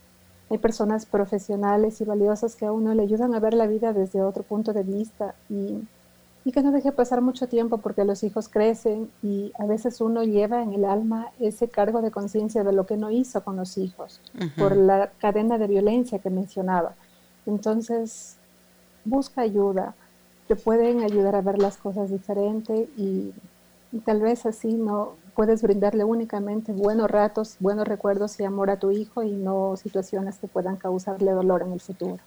[0.50, 4.22] Hay personas profesionales y valiosas que a uno le ayudan a ver la vida desde
[4.22, 5.78] otro punto de vista y,
[6.44, 10.22] y que no deje pasar mucho tiempo porque los hijos crecen y a veces uno
[10.22, 13.78] lleva en el alma ese cargo de conciencia de lo que no hizo con los
[13.78, 14.20] hijos
[14.58, 16.94] por la cadena de violencia que mencionaba.
[17.46, 18.36] Entonces,
[19.04, 19.94] busca ayuda
[20.48, 23.32] te pueden ayudar a ver las cosas diferente y,
[24.04, 28.90] tal vez así no puedes brindarle únicamente buenos ratos, buenos recuerdos y amor a tu
[28.90, 32.18] hijo y no situaciones que puedan causarle dolor en el futuro.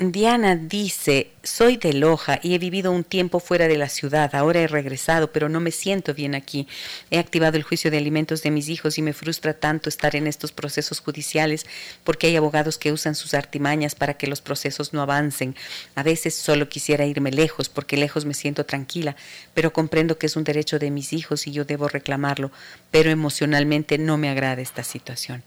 [0.00, 4.60] Diana dice, soy de Loja y he vivido un tiempo fuera de la ciudad, ahora
[4.60, 6.68] he regresado, pero no me siento bien aquí.
[7.10, 10.28] He activado el juicio de alimentos de mis hijos y me frustra tanto estar en
[10.28, 11.66] estos procesos judiciales
[12.04, 15.56] porque hay abogados que usan sus artimañas para que los procesos no avancen.
[15.96, 19.16] A veces solo quisiera irme lejos porque lejos me siento tranquila,
[19.52, 22.52] pero comprendo que es un derecho de mis hijos y yo debo reclamarlo,
[22.92, 25.42] pero emocionalmente no me agrada esta situación.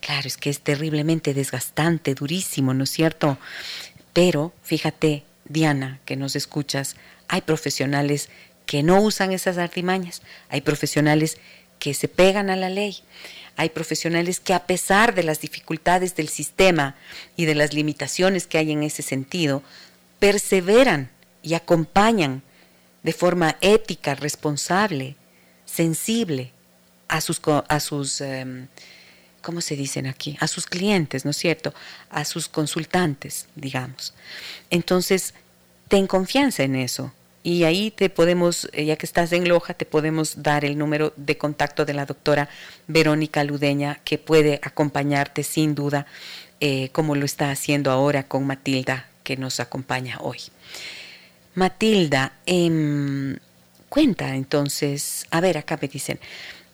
[0.00, 3.36] Claro, es que es terriblemente desgastante, durísimo, ¿no es cierto?
[4.16, 6.96] Pero fíjate, Diana, que nos escuchas,
[7.28, 8.30] hay profesionales
[8.64, 11.36] que no usan esas artimañas, hay profesionales
[11.78, 12.96] que se pegan a la ley,
[13.56, 16.94] hay profesionales que a pesar de las dificultades del sistema
[17.36, 19.62] y de las limitaciones que hay en ese sentido,
[20.18, 21.10] perseveran
[21.42, 22.42] y acompañan
[23.02, 25.16] de forma ética, responsable,
[25.66, 26.52] sensible
[27.08, 28.68] a sus, a sus em,
[29.46, 30.36] ¿cómo se dicen aquí?
[30.40, 31.72] A sus clientes, ¿no es cierto?
[32.10, 34.12] A sus consultantes, digamos.
[34.70, 35.34] Entonces,
[35.86, 37.12] ten confianza en eso.
[37.44, 41.12] Y ahí te podemos, eh, ya que estás en Loja, te podemos dar el número
[41.14, 42.48] de contacto de la doctora
[42.88, 46.06] Verónica Ludeña, que puede acompañarte sin duda,
[46.58, 50.38] eh, como lo está haciendo ahora con Matilda, que nos acompaña hoy.
[51.54, 53.36] Matilda, em,
[53.88, 56.18] cuenta entonces, a ver, acá me dicen,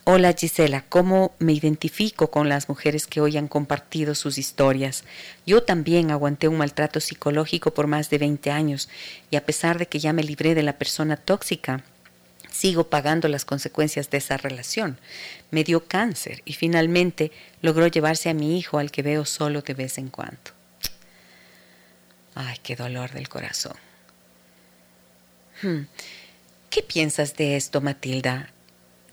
[0.04, 5.04] Hola Gisela, ¿cómo me identifico con las mujeres que hoy han compartido sus historias?
[5.46, 8.88] Yo también aguanté un maltrato psicológico por más de 20 años
[9.30, 11.84] y a pesar de que ya me libré de la persona tóxica,
[12.50, 14.98] sigo pagando las consecuencias de esa relación.
[15.52, 17.30] Me dio cáncer y finalmente
[17.60, 20.50] logró llevarse a mi hijo al que veo solo de vez en cuando.
[22.34, 23.76] Ay, qué dolor del corazón.
[25.62, 25.82] Hmm.
[26.70, 28.50] ¿Qué piensas de esto, Matilda?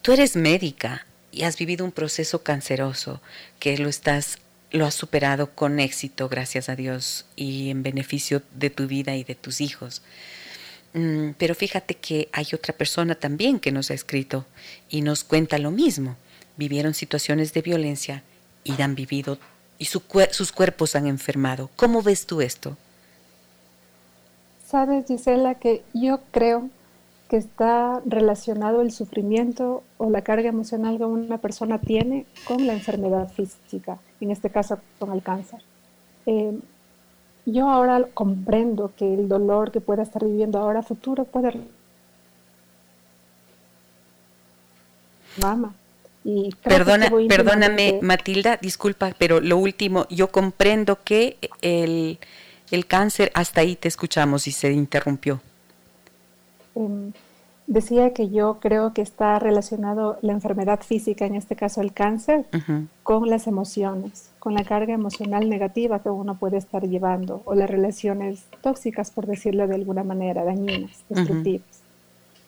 [0.02, 3.22] Tú eres médica y has vivido un proceso canceroso
[3.60, 4.40] que lo estás
[4.72, 9.24] lo has superado con éxito, gracias a Dios, y en beneficio de tu vida y
[9.24, 10.02] de tus hijos.
[10.94, 14.46] Mm, pero fíjate que hay otra persona también que nos ha escrito
[14.90, 16.18] y nos cuenta lo mismo.
[16.58, 18.24] Vivieron situaciones de violencia
[18.64, 19.40] y han vivido
[19.78, 21.70] y sus cuerpos han enfermado.
[21.76, 22.78] ¿Cómo ves tú esto?
[24.68, 26.70] Sabes, Gisela, que yo creo
[27.30, 32.74] que está relacionado el sufrimiento o la carga emocional que una persona tiene con la
[32.74, 35.62] enfermedad física, en este caso con el cáncer.
[36.26, 36.58] Eh,
[37.46, 41.54] yo ahora comprendo que el dolor que pueda estar viviendo ahora futuro puede...
[45.40, 45.76] Mama.
[46.24, 52.20] Y Perdona, perdóname, Matilda, disculpa, pero lo último, yo comprendo que el,
[52.72, 55.40] el cáncer, hasta ahí te escuchamos y se interrumpió.
[56.76, 57.12] Em,
[57.68, 62.46] decía que yo creo que está relacionado la enfermedad física, en este caso el cáncer,
[63.04, 67.70] con las emociones, con la carga emocional negativa que uno puede estar llevando o las
[67.70, 71.82] relaciones tóxicas, por decirlo de alguna manera, dañinas, destructivas.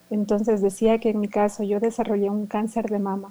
[0.10, 3.30] Entonces decía que en mi caso yo desarrollé un cáncer de mama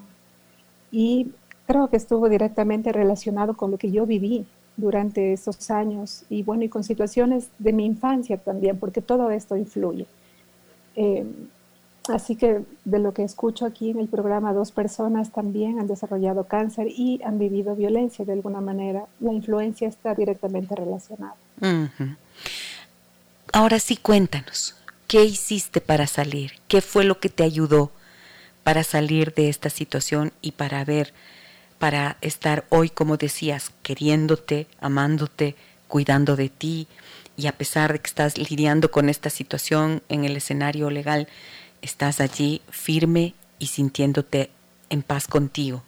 [0.93, 1.33] y
[1.67, 6.65] creo que estuvo directamente relacionado con lo que yo viví durante esos años y bueno,
[6.65, 10.07] y con situaciones de mi infancia también, porque todo esto influye.
[11.03, 11.25] Eh,
[12.09, 16.45] así que de lo que escucho aquí en el programa, dos personas también han desarrollado
[16.45, 19.07] cáncer y han vivido violencia de alguna manera.
[19.19, 21.37] La influencia está directamente relacionada.
[23.51, 24.75] Ahora sí, cuéntanos,
[25.07, 26.53] ¿qué hiciste para salir?
[26.69, 27.91] ¿Qué fue lo que te ayudó
[28.63, 31.15] para salir de esta situación y para ver,
[31.79, 35.57] para estar hoy, como decías, queriéndote, amándote,
[35.89, 36.89] cuidando de ti?
[37.41, 41.27] Y a pesar de que estás lidiando con esta situación en el escenario legal,
[41.81, 44.51] estás allí firme y sintiéndote
[44.91, 45.83] en paz contigo.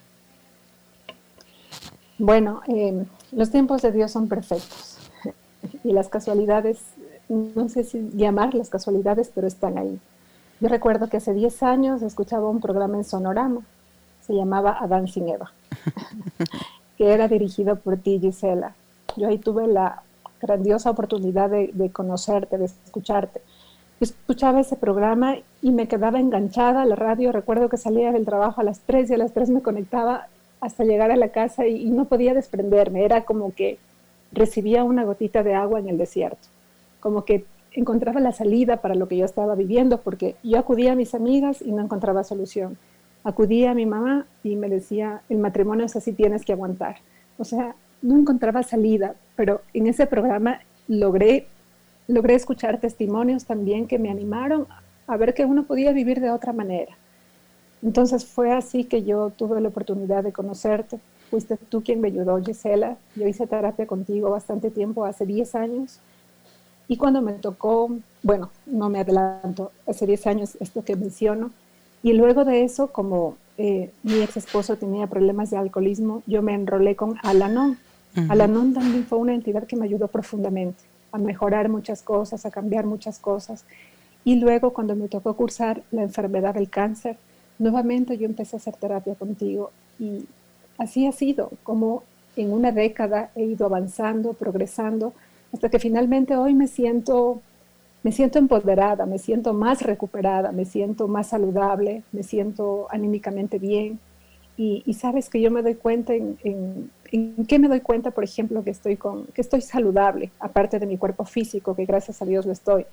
[2.16, 4.96] Bueno, em, los tiempos de Dios son perfectos
[5.84, 6.78] y las casualidades,
[7.28, 9.98] no sé si llamar las casualidades, pero están ahí.
[10.61, 13.61] Yo recuerdo que hace 10 años escuchaba un programa en Sonorama,
[14.26, 15.53] se llamaba Adán sin Eva,
[16.96, 18.74] que era dirigido por ti, Gisela.
[19.16, 20.03] Yo ahí tuve la
[20.43, 23.40] grandiosa oportunidad de, conocerte, de escucharte.
[24.01, 27.30] Escuchaba ese programa y me quedaba enganchada a la radio.
[27.30, 30.26] Recuerdo que salía del trabajo a las 3 y a las 3 me conectaba
[30.61, 33.05] hasta llegar a la casa y, no podía desprenderme.
[33.05, 33.78] Era como que
[34.32, 36.49] recibía una gotita de agua en el desierto.
[37.01, 40.97] Como que encontraba la salida para lo que yo estaba viviendo, porque yo acudía a
[40.97, 42.77] mis amigas y no encontraba solución.
[43.24, 46.97] Acudía a mi mamá y me decía, el matrimonio es así, tienes que aguantar.
[47.39, 51.46] O sea, no encontraba salida, pero en ese programa logré,
[52.09, 54.66] logré escuchar testimonios también que me animaron
[55.06, 56.96] a ver que uno podía vivir de otra manera.
[57.82, 61.00] Entonces fue así que yo tuve la oportunidad de conocerte.
[61.30, 62.96] Fuiste tú quien me ayudó, Gisela.
[63.16, 65.98] Yo hice terapia contigo bastante tiempo, hace 10 años.
[66.86, 67.90] Y cuando me tocó,
[68.22, 71.50] bueno, no me adelanto, hace 10 años esto que menciono.
[72.02, 76.54] Y luego de eso, como eh, mi ex esposo tenía problemas de alcoholismo, yo me
[76.54, 77.78] enrolé con Alanon,
[78.28, 80.82] Alanon también fue una entidad que me ayudó profundamente
[81.12, 83.64] a mejorar muchas cosas, a cambiar muchas cosas.
[84.24, 87.16] Y luego cuando me tocó cursar la enfermedad del cáncer,
[87.59, 90.26] nuevamente yo empecé a hacer terapia contigo y
[90.78, 92.02] así ha sido, como
[92.36, 95.12] en una década he ido avanzando, progresando,
[95.52, 97.40] hasta que finalmente hoy me siento,
[98.02, 103.98] me siento empoderada, me siento más recuperada, me siento más saludable, me siento anímicamente bien.
[104.56, 106.90] Y, sabes que yo me doy cuenta en ¿En
[107.47, 110.97] qué me doy cuenta, por ejemplo, que estoy, con, que estoy saludable, aparte de mi
[110.97, 112.86] cuerpo físico, que gracias a Dios lo estoy?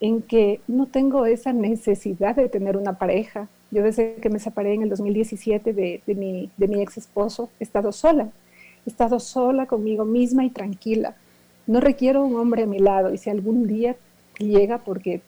[0.00, 4.74] En que no tengo esa necesidad de tener una pareja, Yo desde que me separé
[4.74, 8.28] en el 2017 de, de, mi, de mi ex esposo, he estado sola.
[8.86, 11.16] He estado sola conmigo misma y tranquila.
[11.66, 13.96] No requiero un hombre a mi lado y si algún día
[14.38, 15.20] llega porque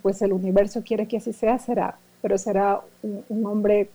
[0.00, 3.90] pues el universo quiere que así sea, será, pero será un, hombre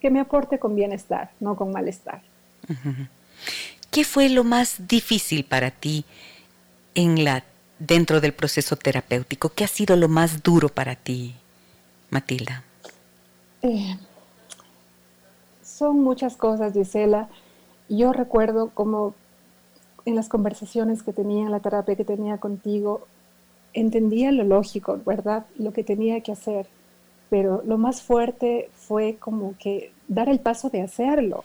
[0.00, 2.22] que me aporte con bienestar, no con malestar.
[3.90, 6.04] ¿Qué fue lo más difícil para ti
[6.94, 7.44] en la
[7.78, 9.48] dentro del proceso terapéutico?
[9.48, 11.34] ¿Qué ha sido lo más duro para ti,
[12.10, 12.62] Matilda?
[13.62, 13.96] Eh,
[15.62, 17.28] son muchas cosas, Gisela.
[17.88, 19.14] Yo recuerdo como
[20.04, 23.06] en las conversaciones que tenía, en la terapia que tenía contigo,
[23.72, 25.46] entendía lo lógico, ¿verdad?
[25.58, 26.66] Lo que tenía que hacer.
[27.28, 31.44] Pero lo más fuerte fue como que dar el paso de hacerlo.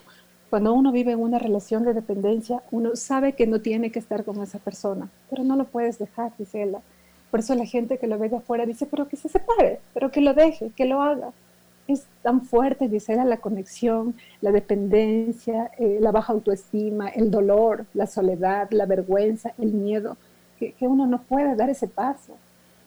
[0.55, 4.23] Cuando uno vive en una relación de dependencia, uno sabe que no tiene que estar
[4.23, 6.65] con esa persona, pero no lo puedes dejar, dice
[7.29, 10.11] Por eso la gente que lo ve de afuera dice, pero que se separe, pero
[10.11, 11.33] que lo deje, que lo haga
[11.89, 18.07] es tan fuerte, dice la conexión, la dependencia, eh, la baja autoestima, el dolor, la
[18.07, 20.15] soledad, la vergüenza, el miedo,
[20.57, 22.37] que, uno no puede dar ese paso.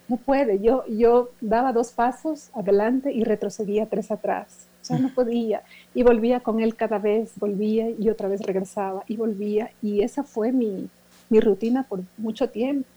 [0.09, 0.61] No puede.
[0.61, 4.69] Yo, yo daba dos pasos adelante y retrocedía tres atrás.
[4.97, 5.63] No podía.
[5.95, 9.71] Y volvía con él cada vez, volvía y otra vez regresaba y volvía.
[9.83, 10.89] Y esa fue mi,
[11.29, 12.89] mi rutina por mucho tiempo,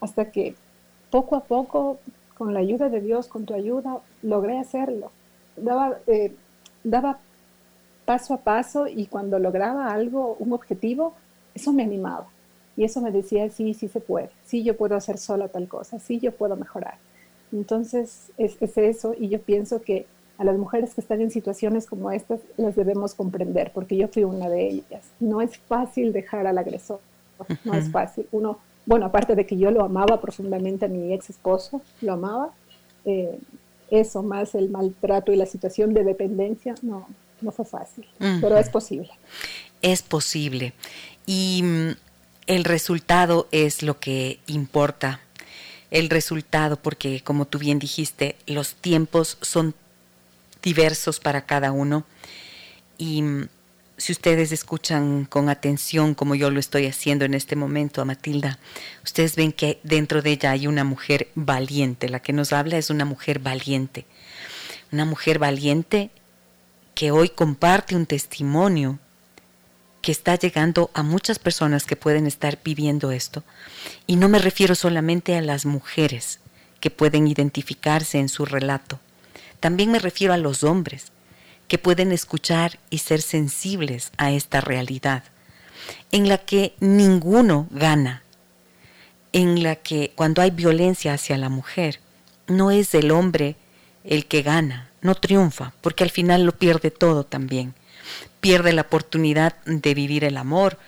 [0.00, 0.54] hasta que
[1.10, 1.98] poco a poco,
[2.36, 5.10] con la ayuda de Dios, con tu ayuda, logré hacerlo
[5.56, 6.34] daba, eh,
[6.84, 7.18] daba
[8.04, 11.14] paso a paso y cuando lograba algo, un objetivo,
[11.54, 12.26] eso me animaba.
[12.76, 15.98] Y eso me decía, sí, sí se puede, sí yo puedo hacer sola tal cosa,
[15.98, 16.98] sí yo puedo mejorar.
[17.52, 20.06] Entonces es, es eso y yo pienso que
[20.38, 24.24] a las mujeres que están en situaciones como estas las debemos comprender, porque yo fui
[24.24, 25.02] una de ellas.
[25.20, 27.00] No es fácil dejar al agresor,
[27.64, 28.26] no es fácil.
[28.32, 32.50] Uno, bueno, aparte de que yo lo amaba profundamente a mi ex esposo, lo amaba,
[33.04, 33.38] eh,
[33.90, 37.06] eso más el maltrato y la situación de dependencia, no,
[37.40, 38.06] no fue fácil,
[38.40, 39.10] pero es posible.
[39.82, 40.72] Es posible.
[41.24, 41.90] Y mm,
[42.46, 45.20] el resultado es lo que importa.
[45.90, 49.74] El resultado, porque como tú bien dijiste, los tiempos son
[50.66, 52.04] diversos para cada uno.
[52.98, 53.48] Y mm,
[53.98, 58.58] si ustedes escuchan con atención como yo lo estoy haciendo en este momento a Matilda,
[59.04, 62.08] ustedes ven que dentro de ella hay una mujer valiente.
[62.08, 64.06] La que nos habla es una mujer valiente.
[64.90, 66.10] Una mujer valiente
[66.96, 68.98] que hoy comparte un testimonio
[70.02, 73.44] que está llegando a muchas personas que pueden estar viviendo esto.
[74.08, 76.40] Y no me refiero solamente a las mujeres
[76.80, 78.98] que pueden identificarse en su relato.
[79.60, 81.12] También me refiero a los hombres
[81.68, 85.24] que pueden escuchar y ser sensibles a esta realidad,
[86.12, 88.22] en la que ninguno gana,
[89.32, 92.00] en la que cuando hay violencia hacia la mujer,
[92.46, 93.56] no es el hombre
[94.04, 97.74] el que gana, no triunfa, porque al final lo pierde todo también.
[98.40, 100.78] Pierde la oportunidad de vivir el amor,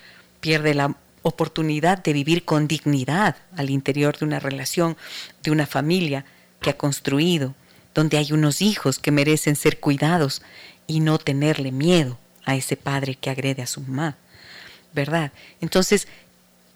[0.40, 4.97] pierde la oportunidad de vivir con dignidad al interior de una relación,
[5.43, 6.24] de una familia
[6.61, 7.55] que ha construido,
[7.99, 10.41] donde hay unos hijos que merecen ser cuidados
[10.87, 14.16] y no tenerle miedo a ese padre que agrede a su mamá,
[14.93, 15.33] ¿verdad?
[15.61, 16.07] Entonces,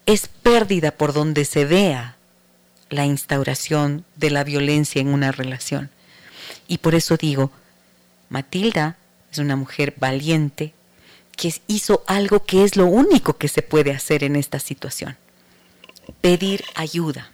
[0.05, 2.17] es pérdida por donde se vea
[2.89, 5.91] la instauración de la violencia en una relación.
[6.67, 7.51] Y por eso digo,
[8.27, 8.97] Matilda
[9.31, 10.73] es una mujer valiente
[11.37, 15.15] que hizo algo que es lo único que se puede hacer en esta situación,
[16.19, 17.31] pedir ayuda.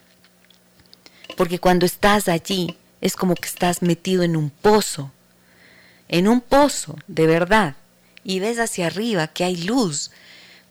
[1.35, 5.11] Porque cuando estás allí es como que estás metido en un pozo,
[6.07, 7.75] en un pozo de verdad,
[8.23, 10.11] y ves hacia arriba que hay luz,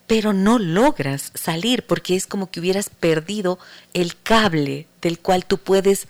[0.06, 3.59] pero no logras salir porque es como que hubieras perdido
[3.94, 6.09] el cable del cual tú puedes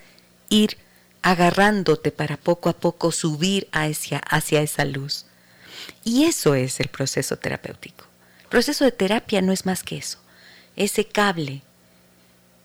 [0.49, 0.77] ir
[1.21, 5.25] agarrándote para poco a poco subir hacia, hacia esa luz.
[6.03, 8.05] Y eso es el proceso terapéutico.
[8.43, 10.17] El proceso de terapia no es más que eso,
[10.75, 11.61] ese cable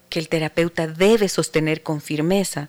[0.08, 2.68] que el terapeuta debe sostener con firmeza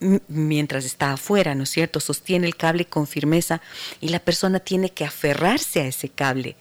[0.00, 2.00] mientras está afuera, ¿no es cierto?
[2.00, 3.60] Sostiene el cable con firmeza
[4.00, 6.56] y la persona tiene que aferrarse a ese cable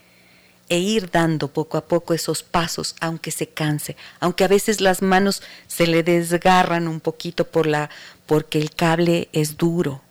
[0.70, 5.02] e ir dando poco a poco esos pasos, aunque se canse, aunque a veces las
[5.02, 7.90] manos se le desgarran un poquito por la,
[8.26, 10.02] porque el cable es duro.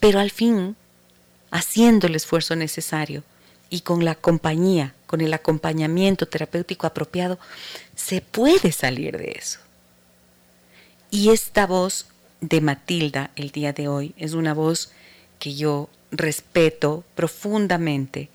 [0.00, 0.76] Pero al fin,
[1.50, 3.22] haciendo el esfuerzo necesario
[3.70, 7.38] y con la compañía, con el acompañamiento terapéutico apropiado,
[7.96, 9.60] se puede salir de eso.
[11.10, 12.06] Y esta voz
[12.40, 14.92] de Matilda el día de hoy es una voz
[15.38, 18.28] que yo respeto profundamente,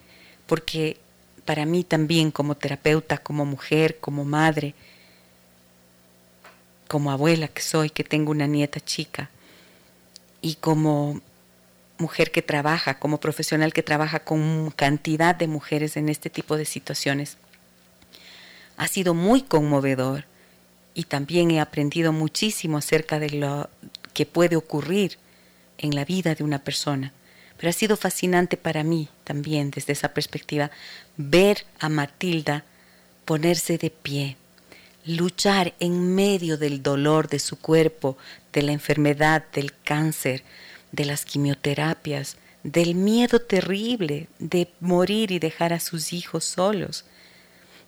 [0.48, 0.98] porque
[1.46, 4.74] para mí también como terapeuta, como mujer, como madre,
[6.88, 9.30] como abuela que soy, que tengo una nieta chica,
[10.42, 11.22] y como
[11.98, 16.66] mujer que trabaja, como profesional que trabaja con cantidad de mujeres en este tipo de
[16.66, 17.38] situaciones,
[18.78, 20.26] ha sido muy conmovedor
[20.94, 23.70] y también he aprendido muchísimo acerca de lo
[24.14, 25.18] que puede ocurrir
[25.78, 27.14] en la vida de una persona.
[27.58, 30.72] Pero ha sido fascinante para mí también desde esa perspectiva
[31.18, 32.66] ver a Matilda
[33.26, 34.38] ponerse de pie,
[35.06, 38.18] luchar en medio del dolor de su cuerpo,
[38.52, 40.44] de la enfermedad, del cáncer,
[40.92, 47.06] de las quimioterapias, del miedo terrible de morir y dejar a sus hijos solos.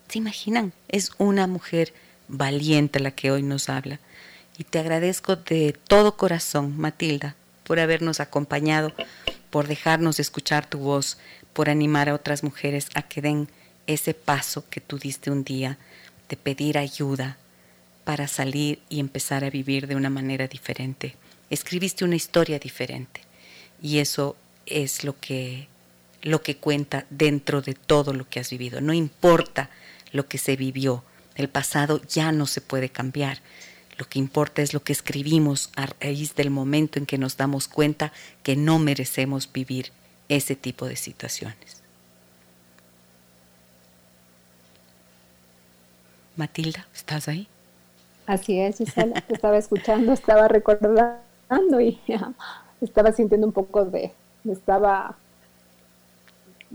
[0.07, 0.73] ¿Se imaginan?
[0.87, 1.93] Es una mujer
[2.27, 3.99] valiente la que hoy nos habla.
[4.57, 8.93] Y te agradezco de todo corazón, Matilda, por habernos acompañado,
[9.49, 11.17] por dejarnos escuchar tu voz,
[11.53, 13.47] por animar a otras mujeres a que den
[13.87, 15.77] ese paso que tú diste un día
[16.29, 17.37] de pedir ayuda
[18.03, 21.15] para salir y empezar a vivir de una manera diferente
[21.49, 23.21] escribiste una historia diferente
[23.81, 24.35] y eso
[24.65, 25.67] es lo que
[26.21, 28.81] lo que cuenta dentro de todo lo que has vivido.
[28.81, 29.69] No importa
[30.11, 31.03] lo que se vivió,
[31.35, 33.39] el pasado ya no se puede cambiar.
[33.97, 37.67] Lo que importa es lo que escribimos a raíz del momento en que nos damos
[37.67, 38.11] cuenta
[38.43, 39.91] que no merecemos vivir
[40.27, 41.81] ese tipo de situaciones.
[46.35, 47.47] Matilda, ¿estás ahí?
[48.25, 51.99] Así es, Gisela, estaba escuchando, estaba recordando y
[52.81, 54.11] estaba sintiendo un poco de,
[54.49, 55.15] estaba,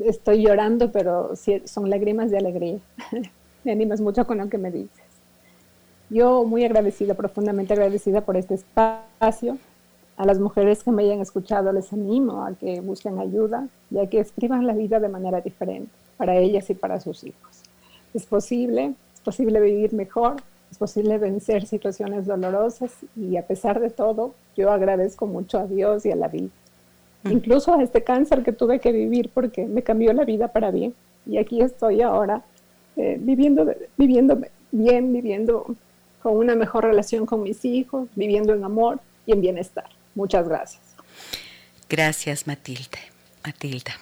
[0.03, 1.33] estoy llorando, pero
[1.67, 2.79] son lágrimas de alegría.
[3.65, 5.05] me animas mucho con lo que me dices.
[6.09, 9.59] Yo muy agradecida, profundamente agradecida por este espacio.
[10.17, 14.07] A las mujeres que me hayan escuchado les animo a que busquen ayuda y a
[14.09, 17.63] que escriban la vida de manera diferente para ellas y para sus hijos.
[18.13, 20.37] Es posible, es posible vivir mejor,
[20.71, 26.05] es posible vencer situaciones dolorosas y a pesar de todo, yo agradezco mucho a Dios
[26.05, 26.51] y a la vida.
[27.23, 27.31] Mm.
[27.31, 30.95] Incluso a este cáncer que tuve que vivir porque me cambió la vida para bien.
[31.25, 32.43] Y aquí estoy ahora
[32.97, 34.41] eh, viviendo, viviendo
[34.73, 35.77] bien, viviendo
[36.23, 39.89] con una mejor relación con mis hijos, viviendo en amor y en bienestar.
[40.15, 40.83] Muchas gracias.
[41.89, 42.99] Gracias, Matilde.
[43.45, 43.93] Matilda.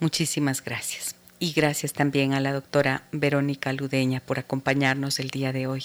[0.00, 1.14] Muchísimas gracias.
[1.38, 5.84] Y gracias también a la doctora Verónica Ludeña por acompañarnos el día de hoy.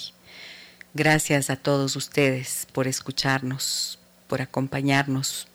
[0.94, 3.98] Gracias a todos ustedes por escucharnos,
[4.28, 5.46] por acompañarnos,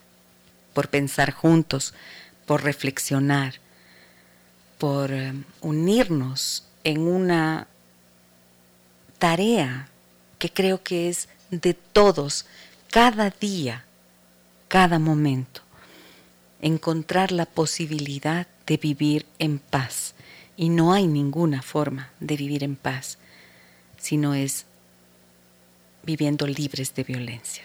[0.74, 1.94] por pensar juntos,
[2.46, 3.56] por reflexionar,
[4.78, 7.68] por eh, unirnos en una
[9.18, 9.90] tarea
[10.40, 12.46] que creo que es de todos,
[12.92, 13.86] cada día,
[14.68, 15.62] cada momento,
[16.62, 20.14] encontrar la posibilidad de vivir en paz.
[20.56, 23.18] Y no hay ninguna forma de vivir en paz,
[23.98, 24.66] sino es
[26.04, 27.64] viviendo libres de violencia.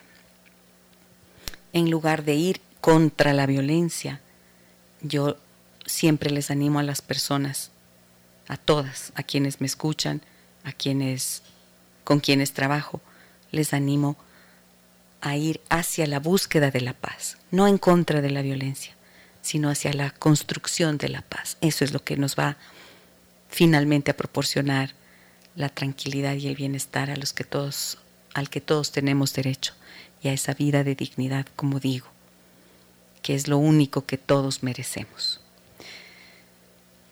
[1.73, 4.21] En lugar de ir contra la violencia,
[5.01, 5.37] yo
[5.87, 7.71] siempre les animo a las personas,
[8.49, 10.21] a todas, a quienes me escuchan,
[10.65, 11.43] a quienes
[12.05, 13.01] con quienes trabajo,
[13.51, 14.17] les animo
[15.21, 18.95] a ir hacia la búsqueda de la paz, no en contra de la violencia,
[19.41, 21.57] sino hacia la construcción de la paz.
[21.61, 22.57] Eso es lo que nos va
[23.49, 24.95] finalmente a proporcionar
[25.55, 27.99] la tranquilidad y el bienestar a los que todos,
[28.35, 29.75] al que todos tenemos derecho
[30.23, 32.07] y a esa vida de dignidad, como digo,
[33.23, 35.42] que es lo único que todos merecemos.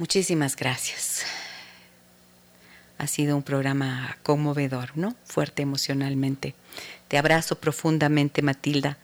[0.01, 1.27] Muchísimas gracias.
[2.97, 5.15] Ha sido un programa conmovedor, ¿no?
[5.27, 6.55] Fuerte emocionalmente.
[7.09, 8.97] Te abrazo profundamente, Matilda.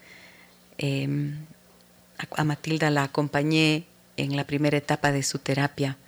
[0.79, 1.37] Em,
[2.35, 3.85] a, Matilda la acompañé
[4.17, 5.99] en la primera etapa de su terapia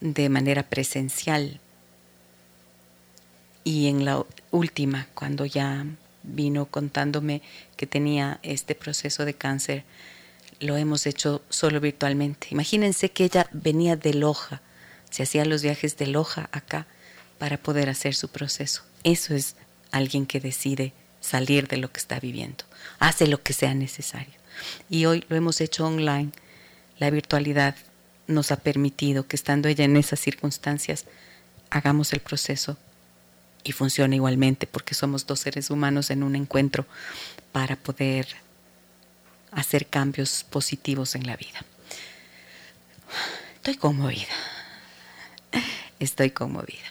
[0.00, 1.60] de manera presencial
[3.64, 5.84] y en la última, cuando ya
[6.22, 7.42] vino contándome
[7.76, 9.84] que tenía este proceso de cáncer,
[10.60, 12.48] lo hemos hecho solo virtualmente.
[12.50, 14.62] Imagínense que ella venía de Loja,
[15.10, 16.86] se hacía los viajes de Loja acá
[17.38, 18.82] para poder hacer su proceso.
[19.02, 19.56] Eso es
[19.90, 22.64] alguien que decide salir de lo que está viviendo
[22.98, 24.34] hace lo que sea necesario.
[24.88, 26.30] Y hoy lo hemos hecho online.
[26.98, 27.76] La virtualidad
[28.26, 31.04] nos ha permitido que estando ella en esas circunstancias,
[31.70, 32.76] hagamos el proceso
[33.62, 36.86] y funcione igualmente porque somos dos seres humanos en un encuentro
[37.52, 38.26] para poder
[39.54, 41.64] hacer cambios positivos en la vida.
[43.56, 44.34] Estoy conmovida.
[45.98, 46.84] Estoy conmovida.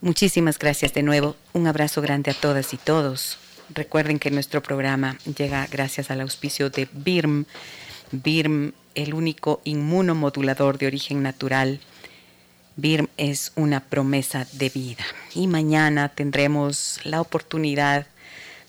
[0.00, 1.36] Muchísimas gracias de nuevo.
[1.52, 3.38] Un abrazo grande a todas y todos.
[3.70, 7.46] Recuerden que nuestro programa llega gracias al auspicio de BIRM.
[8.12, 11.80] BIRM, el único inmunomodulador de origen natural.
[12.76, 15.04] BIRM es una promesa de vida.
[15.34, 18.06] y mañana tendremos la oportunidad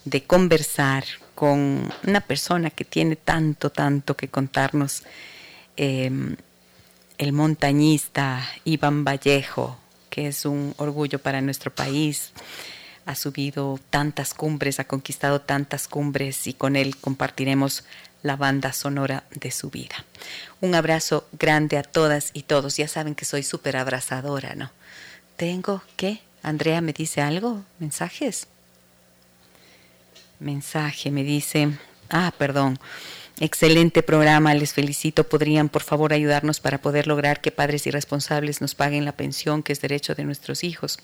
[0.06, 1.06] de conversar
[1.40, 5.04] con una persona que tiene tanto, tanto que contarnos,
[5.78, 6.36] em,
[7.18, 9.78] el montañista Iván Vallejo,
[10.10, 12.34] que es un orgullo para nuestro país.
[13.06, 17.86] Ha subido tantas cumbres, ha conquistado tantas cumbres y con él compartiremos
[18.22, 19.96] la banda sonora de su vida.
[20.60, 22.76] Un abrazo grande a todas y todos.
[22.76, 24.72] Ya saben que soy súper abrazadora, ¿no?
[25.38, 28.48] Tengo que, Andrea me dice algo, mensajes.
[30.40, 31.70] Mensaje, me dice,
[32.10, 32.80] ah, perdón.
[33.42, 35.24] Excelente programa, les felicito.
[35.24, 39.72] ¿Podrían, por favor, ayudarnos para poder lograr que padres irresponsables nos paguen la pensión, que
[39.72, 41.00] es derecho de nuestros hijos?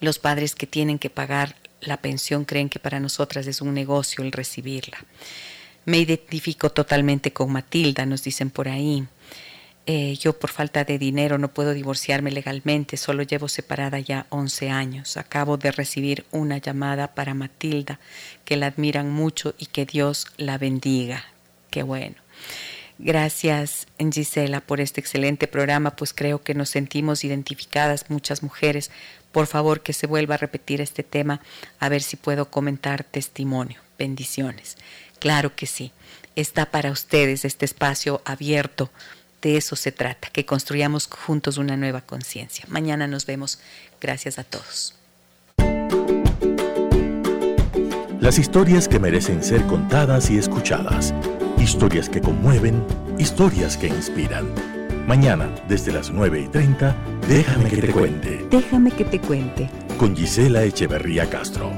[0.00, 4.22] Los padres que tienen que pagar la pensión creen que para nosotras es un negocio
[4.22, 4.98] el recibirla.
[5.84, 9.06] Me identifico totalmente con Matilda, nos dicen por ahí.
[9.90, 14.68] Eh, yo por falta de dinero no puedo divorciarme legalmente, solo llevo separada ya 11
[14.68, 15.16] años.
[15.16, 17.98] Acabo de recibir una llamada para Matilda,
[18.44, 21.24] que la admiran mucho y que Dios la bendiga.
[21.70, 22.16] Qué bueno.
[22.98, 28.90] Gracias, Gisela, por este excelente programa, pues creo que nos sentimos identificadas muchas mujeres.
[29.32, 31.40] Por favor, que se vuelva a repetir este tema,
[31.80, 33.80] a ver si puedo comentar testimonio.
[33.98, 34.76] Bendiciones.
[35.18, 35.92] Claro que sí.
[36.36, 38.90] Está para ustedes este espacio abierto.
[39.42, 42.64] De eso se trata, que construyamos juntos una nueva conciencia.
[42.68, 43.60] Mañana nos vemos.
[44.00, 44.94] Gracias a todos.
[48.20, 51.14] Las historias que merecen ser contadas y escuchadas.
[51.58, 52.84] Historias que conmueven,
[53.18, 54.46] historias que inspiran.
[55.06, 56.94] Mañana, desde las 9 y 30,
[57.28, 58.46] déjame que te cuente.
[58.50, 59.70] Déjame que te cuente.
[59.98, 61.72] Con Gisela Echeverría Castro.